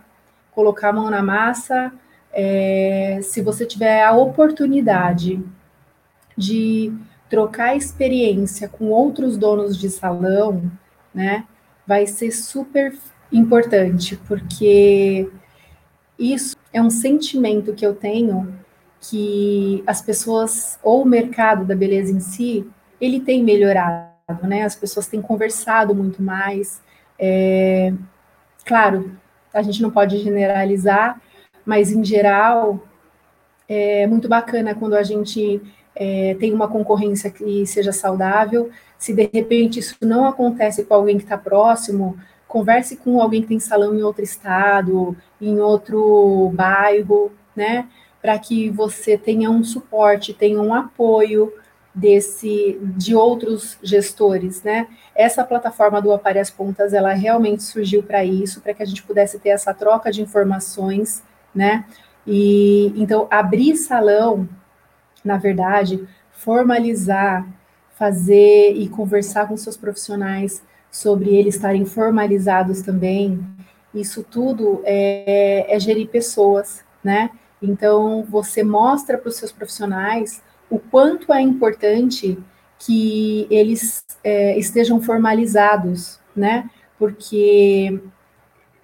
Colocar 0.54 0.90
a 0.90 0.92
mão 0.92 1.10
na 1.10 1.22
massa, 1.22 1.90
é, 2.30 3.18
se 3.22 3.40
você 3.40 3.64
tiver 3.64 4.04
a 4.04 4.12
oportunidade 4.12 5.42
de 6.36 6.92
trocar 7.30 7.74
experiência 7.74 8.68
com 8.68 8.90
outros 8.90 9.38
donos 9.38 9.78
de 9.78 9.88
salão, 9.88 10.70
né, 11.14 11.46
vai 11.86 12.06
ser 12.06 12.30
super 12.30 12.94
importante, 13.32 14.16
porque 14.28 15.28
isso 16.18 16.56
é 16.72 16.80
um 16.80 16.90
sentimento 16.90 17.72
que 17.72 17.86
eu 17.86 17.94
tenho 17.94 18.54
que 19.00 19.82
as 19.86 20.00
pessoas, 20.00 20.78
ou 20.82 21.02
o 21.02 21.06
mercado 21.06 21.64
da 21.64 21.74
beleza 21.74 22.12
em 22.12 22.20
si, 22.20 22.64
ele 23.00 23.20
tem 23.20 23.42
melhorado, 23.42 24.46
né? 24.46 24.62
As 24.62 24.76
pessoas 24.76 25.08
têm 25.08 25.20
conversado 25.20 25.92
muito 25.94 26.22
mais, 26.22 26.80
é, 27.18 27.92
claro, 28.64 29.16
a 29.52 29.60
gente 29.60 29.82
não 29.82 29.90
pode 29.90 30.18
generalizar, 30.18 31.20
mas 31.64 31.90
em 31.90 32.04
geral 32.04 32.80
é 33.68 34.06
muito 34.06 34.28
bacana 34.28 34.74
quando 34.74 34.94
a 34.94 35.02
gente 35.02 35.60
é, 35.94 36.34
tem 36.38 36.52
uma 36.52 36.68
concorrência 36.68 37.30
que 37.30 37.66
seja 37.66 37.92
saudável. 37.92 38.70
Se 38.98 39.12
de 39.12 39.28
repente 39.32 39.80
isso 39.80 39.96
não 40.00 40.26
acontece 40.26 40.84
com 40.84 40.94
alguém 40.94 41.16
que 41.16 41.24
está 41.24 41.36
próximo, 41.36 42.16
converse 42.52 42.96
com 42.96 43.18
alguém 43.18 43.40
que 43.40 43.48
tem 43.48 43.58
salão 43.58 43.94
em 43.94 44.02
outro 44.02 44.22
estado, 44.22 45.16
em 45.40 45.58
outro 45.58 46.50
bairro, 46.54 47.32
né? 47.56 47.88
Para 48.20 48.38
que 48.38 48.68
você 48.68 49.16
tenha 49.16 49.50
um 49.50 49.64
suporte, 49.64 50.34
tenha 50.34 50.60
um 50.60 50.74
apoio, 50.74 51.50
desse 51.94 52.78
de 52.82 53.14
outros 53.14 53.78
gestores, 53.82 54.62
né? 54.62 54.86
Essa 55.14 55.44
plataforma 55.44 56.00
do 56.00 56.12
Apare 56.12 56.38
as 56.38 56.50
Pontas, 56.50 56.92
ela 56.92 57.12
realmente 57.12 57.62
surgiu 57.62 58.02
para 58.02 58.24
isso, 58.24 58.60
para 58.60 58.72
que 58.72 58.82
a 58.82 58.86
gente 58.86 59.02
pudesse 59.02 59.38
ter 59.38 59.50
essa 59.50 59.74
troca 59.74 60.10
de 60.10 60.22
informações, 60.22 61.22
né? 61.54 61.84
E 62.26 62.92
então 62.96 63.26
abrir 63.30 63.76
salão, 63.76 64.48
na 65.24 65.36
verdade, 65.36 66.06
formalizar, 66.30 67.46
fazer 67.94 68.72
e 68.74 68.88
conversar 68.88 69.48
com 69.48 69.56
seus 69.56 69.76
profissionais 69.76 70.62
sobre 70.92 71.34
eles 71.34 71.54
estarem 71.54 71.86
formalizados 71.86 72.82
também, 72.82 73.42
isso 73.94 74.22
tudo 74.22 74.82
é, 74.84 75.74
é 75.74 75.80
gerir 75.80 76.08
pessoas, 76.08 76.84
né? 77.02 77.30
Então 77.60 78.24
você 78.28 78.62
mostra 78.62 79.16
para 79.16 79.28
os 79.28 79.36
seus 79.36 79.50
profissionais 79.50 80.42
o 80.68 80.78
quanto 80.78 81.32
é 81.32 81.40
importante 81.40 82.38
que 82.78 83.46
eles 83.50 84.04
é, 84.22 84.58
estejam 84.58 85.00
formalizados, 85.00 86.20
né? 86.36 86.68
Porque 86.98 88.00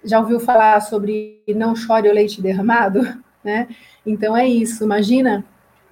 já 0.03 0.19
ouviu 0.19 0.39
falar 0.39 0.79
sobre 0.81 1.41
não 1.47 1.75
chore 1.75 2.09
o 2.09 2.13
leite 2.13 2.41
derramado, 2.41 3.01
né? 3.43 3.67
Então 4.05 4.35
é 4.35 4.47
isso. 4.47 4.83
Imagina, 4.83 5.45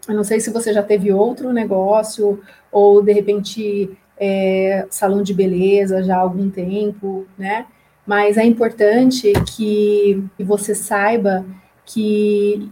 eu 0.08 0.16
não 0.16 0.24
sei 0.24 0.40
se 0.40 0.52
você 0.52 0.74
já 0.74 0.82
teve 0.82 1.12
outro 1.12 1.54
negócio 1.54 2.42
ou 2.72 3.04
de 3.04 3.12
repente 3.12 3.98
é, 4.20 4.88
salão 4.90 5.22
de 5.22 5.34
beleza 5.34 6.04
já 6.04 6.18
há 6.18 6.20
algum 6.20 6.50
tempo, 6.50 7.28
né? 7.38 7.66
Mas 8.06 8.38
é 8.38 8.46
importante 8.46 9.34
que, 9.56 10.24
você 10.40 10.74
saiba 10.74 11.46
que 11.86 12.72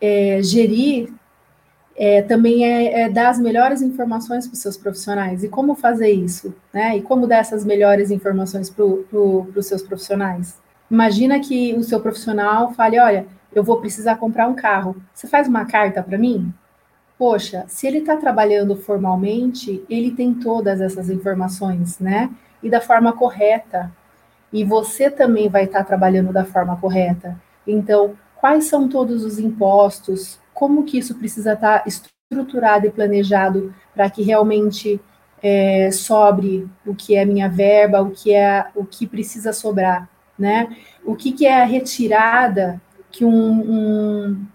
é, 0.00 0.40
gerir 0.42 1.12
é, 1.96 2.22
também 2.22 2.64
é, 2.64 3.00
é, 3.02 3.08
dar 3.08 3.30
as 3.30 3.38
melhores 3.38 3.82
informações 3.82 4.46
para 4.46 4.54
os 4.54 4.60
seus 4.60 4.76
profissionais. 4.76 5.42
E 5.42 5.48
como 5.48 5.74
fazer 5.74 6.10
isso? 6.10 6.54
Né? 6.72 6.98
E 6.98 7.02
como 7.02 7.26
dar 7.26 7.38
essas 7.38 7.64
melhores 7.64 8.10
informações 8.10 8.70
para 8.70 8.84
pro, 9.10 9.50
os 9.56 9.66
seus 9.66 9.82
profissionais? 9.82 10.60
Imagina 10.90 11.40
que 11.40 11.74
o 11.74 11.82
seu 11.82 11.98
profissional 12.00 12.72
fale, 12.74 13.00
olha, 13.00 13.26
eu 13.52 13.64
vou 13.64 13.80
precisar 13.80 14.16
comprar 14.16 14.46
um 14.46 14.54
carro. 14.54 14.96
Você 15.12 15.26
faz 15.26 15.48
uma 15.48 15.64
carta 15.64 16.02
para 16.02 16.18
mim? 16.18 16.52
Poxa, 17.18 17.64
se 17.66 17.86
ele 17.86 17.98
está 17.98 18.16
trabalhando 18.16 18.76
formalmente, 18.76 19.82
ele 19.88 20.10
tem 20.10 20.34
todas 20.34 20.80
essas 20.80 21.08
informações, 21.08 21.98
né? 21.98 22.30
E 22.62 22.68
da 22.68 22.80
forma 22.80 23.12
correta. 23.12 23.90
E 24.52 24.62
você 24.64 25.10
também 25.10 25.48
vai 25.48 25.64
estar 25.64 25.78
tá 25.78 25.84
trabalhando 25.84 26.32
da 26.32 26.44
forma 26.44 26.76
correta. 26.76 27.40
Então, 27.66 28.16
quais 28.36 28.64
são 28.64 28.88
todos 28.88 29.24
os 29.24 29.38
impostos? 29.38 30.38
Como 30.52 30.84
que 30.84 30.98
isso 30.98 31.14
precisa 31.14 31.54
estar 31.54 31.80
tá 31.80 31.84
estruturado 31.86 32.86
e 32.86 32.90
planejado 32.90 33.74
para 33.94 34.10
que 34.10 34.22
realmente 34.22 35.00
é, 35.42 35.90
sobre 35.90 36.68
o 36.84 36.94
que 36.94 37.16
é 37.16 37.24
minha 37.24 37.48
verba, 37.48 38.02
o 38.02 38.10
que 38.10 38.34
é 38.34 38.66
o 38.74 38.84
que 38.84 39.06
precisa 39.06 39.52
sobrar, 39.52 40.08
né? 40.38 40.76
O 41.04 41.14
que, 41.14 41.32
que 41.32 41.46
é 41.46 41.62
a 41.62 41.64
retirada 41.64 42.80
que 43.10 43.24
um, 43.24 43.30
um, 43.32 44.46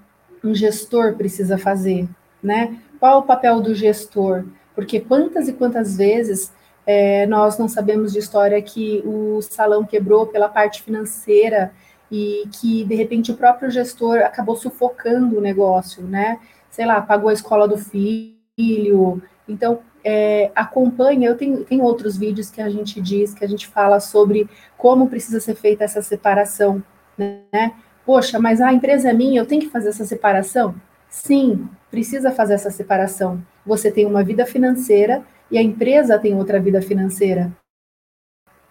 um 0.44 0.54
gestor 0.54 1.16
precisa 1.16 1.58
fazer, 1.58 2.08
né? 2.42 2.80
Qual 3.00 3.20
o 3.20 3.24
papel 3.24 3.62
do 3.62 3.74
gestor? 3.74 4.46
Porque 4.76 5.00
quantas 5.00 5.48
e 5.48 5.54
quantas 5.54 5.98
vezes 5.98 6.52
é, 6.86 7.26
nós 7.28 7.58
não 7.58 7.68
sabemos 7.68 8.14
de 8.14 8.20
história 8.20 8.62
que 8.62 9.02
o 9.06 9.42
salão 9.42 9.84
quebrou 9.84 10.28
pela 10.28 10.50
parte 10.50 10.82
financeira 10.82 11.72
e 12.12 12.44
que 12.60 12.84
de 12.84 12.96
repente 12.96 13.32
o 13.32 13.38
próprio 13.38 13.72
gestor 13.72 14.20
acabou 14.20 14.56
sufocando 14.56 15.38
o 15.38 15.42
negócio, 15.42 16.04
né? 16.04 16.40
Sei 16.70 16.86
lá, 16.86 17.02
pagou 17.02 17.30
a 17.30 17.34
escola 17.34 17.68
do 17.68 17.78
filho. 17.78 19.22
Então, 19.48 19.80
é, 20.04 20.52
acompanha, 20.56 21.30
eu 21.30 21.38
tenho, 21.38 21.84
outros 21.84 22.18
vídeos 22.18 22.50
que 22.50 22.62
a 22.62 22.70
gente 22.70 23.00
diz, 23.02 23.34
que 23.34 23.46
a 23.46 23.48
gente 23.48 23.68
fala 23.68 24.00
sobre 24.00 24.50
como 24.78 25.08
precisa 25.10 25.40
ser 25.40 25.56
feita 25.56 25.84
essa 25.84 26.02
separação, 26.02 26.84
né? 27.18 27.74
Poxa, 28.06 28.40
mas 28.40 28.60
a 28.60 28.74
empresa 28.74 29.10
é 29.10 29.14
minha, 29.14 29.40
eu 29.40 29.46
tenho 29.46 29.62
que 29.62 29.70
fazer 29.70 29.90
essa 29.90 30.06
separação? 30.06 30.76
Sim, 31.12 31.68
precisa 31.92 32.32
fazer 32.32 32.54
essa 32.54 32.72
separação. 32.72 33.46
Você 33.66 33.92
tem 33.92 34.06
uma 34.06 34.24
vida 34.24 34.46
financeira 34.46 35.24
e 35.52 35.58
a 35.58 35.62
empresa 35.62 36.18
tem 36.18 36.34
outra 36.34 36.58
vida 36.58 36.82
financeira. 36.82 37.52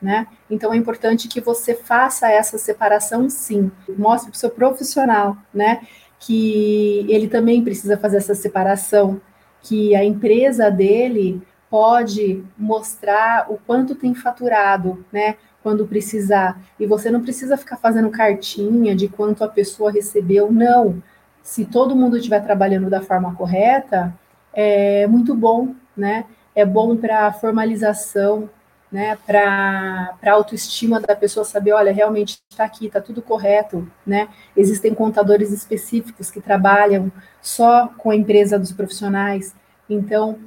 Né? 0.01 0.27
Então 0.49 0.73
é 0.73 0.77
importante 0.79 1.29
que 1.29 1.43
você 1.43 1.75
faça 1.75 2.31
essa 2.33 2.57
separação 2.57 3.29
sim. 3.29 3.71
Mostre 3.91 4.31
para 4.31 4.37
o 4.37 4.41
seu 4.41 4.49
profissional, 4.49 5.37
né? 5.53 5.83
Que 6.19 7.05
ele 7.07 7.29
também 7.29 7.63
precisa 7.63 7.99
fazer 7.99 8.17
essa 8.17 8.35
separação 8.35 9.21
que 9.61 9.95
a 9.95 10.03
empresa 10.03 10.71
dele 10.71 11.43
pode 11.69 12.43
mostrar 12.57 13.53
o 13.53 13.59
quanto 13.59 13.95
tem 13.95 14.15
faturado, 14.15 15.05
né? 15.13 15.37
Quando 15.63 15.87
precisar. 15.87 16.59
E 16.79 16.87
você 16.87 17.11
não 17.11 17.21
precisa 17.21 17.59
ficar 17.59 17.77
fazendo 17.77 18.09
cartinha 18.09 18.97
de 18.97 19.07
quanto 19.07 19.45
a 19.45 19.49
pessoa 19.49 19.93
recebeu, 19.93 20.51
não. 20.51 21.03
Se 21.43 21.65
todo 21.65 21.97
mundo 21.97 22.17
estiver 22.17 22.41
trabalhando 22.41 22.91
da 22.91 23.01
forma 23.01 23.35
correta, 23.35 24.15
é 24.53 25.07
muito 25.07 25.35
bom, 25.35 25.75
né? 25.97 26.25
É 26.55 26.65
bom 26.65 26.97
para 26.97 27.27
a 27.27 27.33
formalização, 27.33 28.49
né? 28.91 29.17
Para 29.27 30.17
a 30.23 30.33
autoestima 30.33 31.01
da 31.01 31.15
pessoa 31.15 31.45
saber, 31.45 31.73
olha, 31.73 31.93
realmente 31.93 32.39
está 32.51 32.65
aqui, 32.65 32.87
está 32.87 33.01
tudo 33.01 33.23
correto, 33.23 33.91
né? 34.07 34.29
Existem 34.57 34.95
contadores 34.95 35.53
específicos 35.53 36.31
que 36.31 36.41
trabalham 36.41 37.11
só 37.41 37.89
com 37.97 38.11
a 38.11 38.17
empresa 38.17 38.59
dos 38.59 38.73
profissionais. 38.73 39.55
Então, 39.89 40.39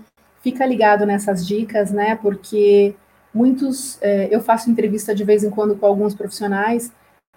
fica 0.41 0.65
ligado 0.65 1.05
nessas 1.05 1.45
dicas, 1.47 1.91
né? 1.91 2.15
Porque 2.21 2.95
muitos, 3.33 3.97
é, 4.01 4.27
eu 4.29 4.41
faço 4.41 4.69
entrevista 4.69 5.15
de 5.15 5.23
vez 5.23 5.43
em 5.43 5.49
quando 5.49 5.75
com 5.75 5.85
alguns 5.85 6.13
profissionais 6.13 6.91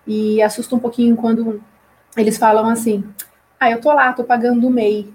e 0.07 0.43
assusta 0.43 0.75
um 0.75 0.79
pouquinho 0.79 1.17
quando 1.17 1.63
eles 2.17 2.37
falam 2.37 2.67
assim: 2.67 3.05
ah, 3.59 3.71
eu 3.71 3.81
tô 3.81 3.93
lá, 3.93 4.13
tô 4.13 4.25
pagando 4.25 4.67
o 4.67 4.71
MEI. 4.71 5.13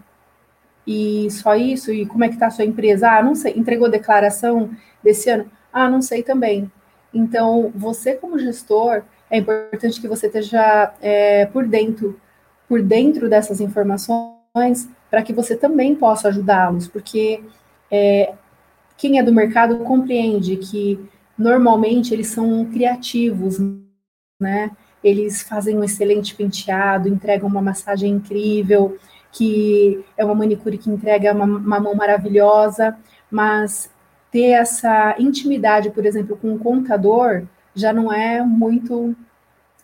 E 0.86 1.30
só 1.32 1.56
isso? 1.56 1.92
E 1.92 2.06
como 2.06 2.24
é 2.24 2.30
que 2.30 2.38
tá 2.38 2.48
a 2.48 2.52
sua 2.52 2.66
empresa? 2.66 3.10
Ah, 3.10 3.24
não 3.24 3.36
sei. 3.36 3.54
Entregou 3.56 3.90
declaração 3.90 4.72
desse 5.04 5.30
ano? 5.30 5.50
Ah, 5.72 5.90
não 5.90 6.02
sei 6.02 6.24
também. 6.24 6.72
Então, 7.14 7.72
você 7.76 8.16
como 8.16 8.40
gestor, 8.40 9.04
é 9.30 9.38
importante 9.38 10.00
que 10.02 10.08
você 10.08 10.28
esteja 10.28 10.94
é, 11.02 11.46
por 11.46 11.68
dentro, 11.68 12.20
por 12.68 12.82
dentro 12.82 13.30
dessas 13.30 13.62
informações, 13.62 14.90
para 15.10 15.22
que 15.22 15.34
você 15.34 15.56
também 15.56 15.96
possa 15.96 16.30
ajudá-los, 16.30 16.88
porque 16.88 17.44
é, 17.90 18.34
quem 18.98 19.20
é 19.20 19.24
do 19.24 19.34
mercado 19.34 19.80
compreende 19.80 20.58
que 20.58 21.00
normalmente 21.38 22.14
eles 22.14 22.28
são 22.28 22.66
criativos, 22.66 23.58
né? 24.40 24.72
Eles 25.04 25.42
fazem 25.42 25.78
um 25.78 25.84
excelente 25.84 26.36
penteado, 26.36 27.08
entregam 27.08 27.50
uma 27.50 27.62
massagem 27.62 28.12
incrível, 28.12 28.98
que 29.32 30.04
é 30.18 30.24
uma 30.26 30.36
manicure 30.36 30.78
que 30.78 30.90
entrega 30.90 31.34
uma, 31.34 31.46
uma 31.46 31.80
mão 31.80 31.96
maravilhosa, 31.96 32.98
mas 33.30 33.90
ter 34.32 34.52
essa 34.52 35.16
intimidade, 35.20 35.90
por 35.92 36.06
exemplo, 36.06 36.38
com 36.38 36.54
um 36.54 36.58
contador, 36.58 37.44
já 37.74 37.92
não 37.92 38.12
é 38.12 38.42
muito 38.42 39.16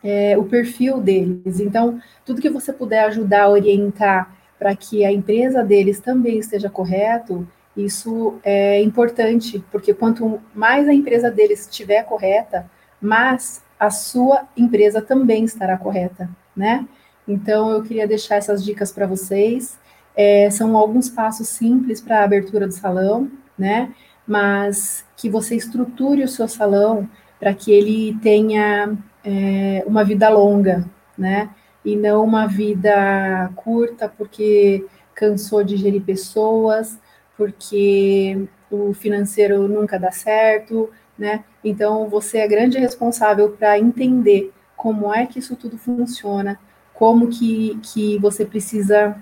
é, 0.04 0.38
o 0.38 0.44
perfil 0.44 1.00
deles. 1.00 1.60
Então, 1.60 2.00
tudo 2.26 2.42
que 2.42 2.50
você 2.50 2.72
puder 2.72 3.06
ajudar 3.06 3.50
orientar 3.50 4.36
para 4.58 4.76
que 4.76 5.06
a 5.06 5.12
empresa 5.12 5.64
deles 5.64 6.00
também 6.00 6.40
esteja 6.40 6.70
correto, 6.70 7.48
isso 7.76 8.40
é 8.44 8.82
importante, 8.82 9.64
porque 9.72 9.94
quanto 9.94 10.42
mais 10.54 10.88
a 10.88 10.94
empresa 10.94 11.30
deles 11.30 11.62
estiver 11.62 12.04
correta, 12.04 12.70
mais 13.00 13.62
a 13.80 13.90
sua 13.90 14.48
empresa 14.56 15.02
também 15.02 15.44
estará 15.44 15.78
correta, 15.78 16.30
né? 16.56 16.88
Então, 17.28 17.72
eu 17.72 17.84
queria 17.84 18.08
deixar 18.08 18.36
essas 18.36 18.63
dicas 18.63 18.92
para 18.92 19.06
vocês. 19.06 19.78
É, 20.16 20.50
são 20.50 20.76
alguns 20.76 21.10
passos 21.10 21.48
simples 21.50 22.02
para 22.02 22.22
a 22.22 22.24
abertura 22.24 22.66
do 22.66 22.74
salão, 22.74 23.30
né? 23.58 23.94
Mas 24.26 25.06
que 25.16 25.30
você 25.30 25.56
estruture 25.56 26.24
o 26.24 26.28
seu 26.28 26.48
salão 26.48 27.10
para 27.40 27.54
que 27.54 27.72
ele 27.72 28.18
tenha 28.22 28.98
é, 29.24 29.84
uma 29.86 30.04
vida 30.04 30.30
longa, 30.30 30.90
né? 31.18 31.50
E 31.84 31.96
não 31.96 32.24
uma 32.24 32.48
vida 32.48 33.52
curta, 33.56 34.10
porque 34.10 34.86
cansou 35.13 35.63
de 35.63 35.78
gerir 35.78 36.02
pessoas, 36.02 37.00
porque 37.36 38.48
o 38.70 38.94
financeiro 38.94 39.68
nunca 39.68 40.00
dá 40.00 40.12
certo, 40.12 40.90
né? 41.18 41.44
Então, 41.68 42.08
você 42.08 42.40
é 42.40 42.48
grande 42.48 42.78
responsável 42.78 43.50
para 43.52 43.78
entender 43.78 44.54
como 44.76 45.14
é 45.14 45.26
que 45.26 45.40
isso 45.40 45.56
tudo 45.56 45.78
funciona, 45.78 46.60
como 46.94 47.28
que, 47.28 47.80
que 47.84 48.18
você 48.20 48.46
precisa 48.46 49.18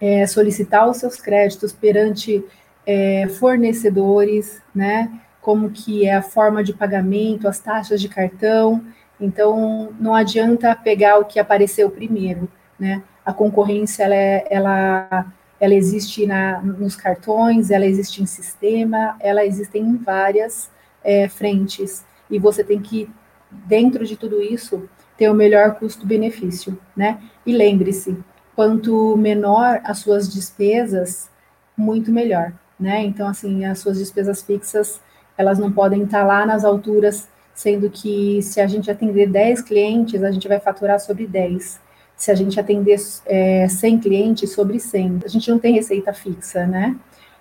é, 0.00 0.26
solicitar 0.26 0.88
os 0.88 0.98
seus 0.98 1.16
créditos 1.16 1.72
perante 1.72 2.44
é, 2.86 3.26
fornecedores, 3.28 4.62
né? 4.74 5.10
Como 5.40 5.70
que 5.70 6.06
é 6.06 6.14
a 6.14 6.22
forma 6.22 6.62
de 6.62 6.72
pagamento, 6.72 7.48
as 7.48 7.58
taxas 7.58 8.00
de 8.00 8.08
cartão. 8.08 8.84
Então, 9.20 9.92
não 9.98 10.14
adianta 10.14 10.74
pegar 10.76 11.18
o 11.18 11.24
que 11.24 11.38
apareceu 11.38 11.90
primeiro, 11.90 12.48
né? 12.78 13.02
A 13.24 13.32
concorrência, 13.32 14.04
ela, 14.04 14.14
é, 14.14 14.46
ela, 14.50 15.26
ela 15.58 15.74
existe 15.74 16.26
na, 16.26 16.60
nos 16.60 16.94
cartões, 16.96 17.70
ela 17.70 17.86
existe 17.86 18.22
em 18.22 18.26
sistema, 18.26 19.16
ela 19.20 19.44
existe 19.44 19.78
em 19.78 19.96
várias 19.96 20.70
é, 21.02 21.28
frentes. 21.28 22.04
E 22.30 22.38
você 22.38 22.62
tem 22.62 22.80
que, 22.80 23.10
dentro 23.50 24.04
de 24.04 24.16
tudo 24.16 24.42
isso, 24.42 24.88
ter 25.16 25.28
o 25.28 25.34
melhor 25.34 25.74
custo-benefício, 25.74 26.78
né? 26.96 27.20
E 27.44 27.52
lembre-se, 27.52 28.16
quanto 28.54 29.16
menor 29.16 29.80
as 29.84 29.98
suas 29.98 30.32
despesas, 30.32 31.28
muito 31.76 32.12
melhor, 32.12 32.52
né? 32.78 33.02
Então, 33.04 33.26
assim, 33.28 33.64
as 33.64 33.78
suas 33.78 33.98
despesas 33.98 34.42
fixas, 34.42 35.00
elas 35.36 35.58
não 35.58 35.72
podem 35.72 36.04
estar 36.04 36.24
lá 36.24 36.44
nas 36.44 36.64
alturas, 36.64 37.28
sendo 37.54 37.90
que 37.90 38.40
se 38.42 38.60
a 38.60 38.66
gente 38.66 38.90
atender 38.90 39.28
10 39.28 39.62
clientes, 39.62 40.22
a 40.22 40.30
gente 40.30 40.46
vai 40.46 40.60
faturar 40.60 41.00
sobre 41.00 41.26
10. 41.26 41.80
Se 42.16 42.30
a 42.30 42.34
gente 42.34 42.58
atender 42.58 42.98
é, 43.26 43.68
100 43.68 43.98
clientes, 43.98 44.52
sobre 44.52 44.78
100. 44.78 45.20
A 45.24 45.28
gente 45.28 45.50
não 45.50 45.58
tem 45.58 45.74
receita 45.74 46.12
fixa, 46.12 46.66
né? 46.66 46.96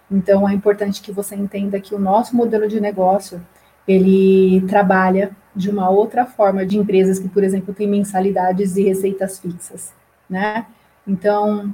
Então, 0.09 0.47
é 0.47 0.53
importante 0.53 1.01
que 1.01 1.11
você 1.11 1.35
entenda 1.35 1.79
que 1.79 1.93
o 1.93 1.99
nosso 1.99 2.35
modelo 2.35 2.67
de 2.67 2.79
negócio, 2.79 3.45
ele 3.87 4.61
trabalha 4.67 5.35
de 5.55 5.69
uma 5.69 5.89
outra 5.89 6.25
forma 6.25 6.65
de 6.65 6.77
empresas 6.77 7.19
que, 7.19 7.27
por 7.27 7.43
exemplo, 7.43 7.73
têm 7.73 7.87
mensalidades 7.87 8.77
e 8.77 8.83
receitas 8.83 9.39
fixas, 9.39 9.93
né? 10.29 10.65
Então, 11.05 11.73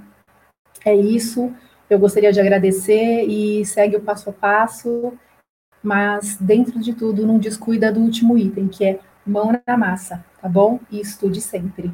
é 0.85 0.95
isso. 0.95 1.51
Eu 1.89 1.99
gostaria 1.99 2.31
de 2.31 2.39
agradecer 2.39 3.25
e 3.27 3.65
segue 3.65 3.95
o 3.95 4.01
passo 4.01 4.29
a 4.29 4.33
passo, 4.33 5.13
mas 5.81 6.37
dentro 6.39 6.79
de 6.79 6.93
tudo, 6.93 7.27
não 7.27 7.37
descuida 7.37 7.91
do 7.91 7.99
último 7.99 8.37
item, 8.37 8.67
que 8.67 8.85
é 8.85 8.99
mão 9.25 9.51
na 9.65 9.77
massa, 9.77 10.23
tá 10.41 10.49
bom? 10.49 10.79
E 10.89 10.99
estude 10.99 11.41
sempre. 11.41 11.93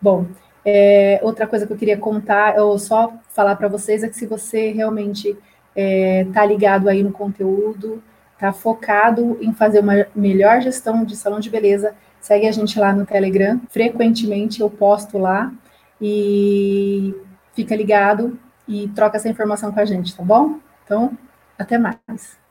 Bom, 0.00 0.26
é, 0.64 1.20
outra 1.22 1.46
coisa 1.46 1.66
que 1.66 1.72
eu 1.72 1.76
queria 1.76 1.98
contar, 1.98 2.58
ou 2.58 2.78
só 2.78 3.12
falar 3.28 3.56
para 3.56 3.68
vocês, 3.68 4.02
é 4.02 4.08
que 4.08 4.16
se 4.16 4.26
você 4.26 4.72
realmente 4.72 5.36
está 5.78 5.80
é, 5.80 6.24
tá 6.32 6.44
ligado 6.44 6.88
aí 6.88 7.02
no 7.02 7.12
conteúdo, 7.12 8.02
está 8.34 8.52
focado 8.52 9.38
em 9.40 9.52
fazer 9.52 9.80
uma 9.80 10.06
melhor 10.14 10.60
gestão 10.60 11.04
de 11.04 11.16
salão 11.16 11.38
de 11.38 11.50
beleza, 11.50 11.94
segue 12.20 12.46
a 12.46 12.52
gente 12.52 12.78
lá 12.78 12.92
no 12.92 13.06
Telegram. 13.06 13.60
Frequentemente 13.70 14.60
eu 14.60 14.68
posto 14.68 15.18
lá 15.18 15.52
e 16.00 17.14
fica 17.54 17.76
ligado 17.76 18.38
e 18.66 18.88
troca 18.88 19.16
essa 19.16 19.28
informação 19.28 19.72
com 19.72 19.80
a 19.80 19.84
gente, 19.84 20.16
tá 20.16 20.22
bom? 20.22 20.58
Então, 20.84 21.16
até 21.58 21.78
mais. 21.78 22.47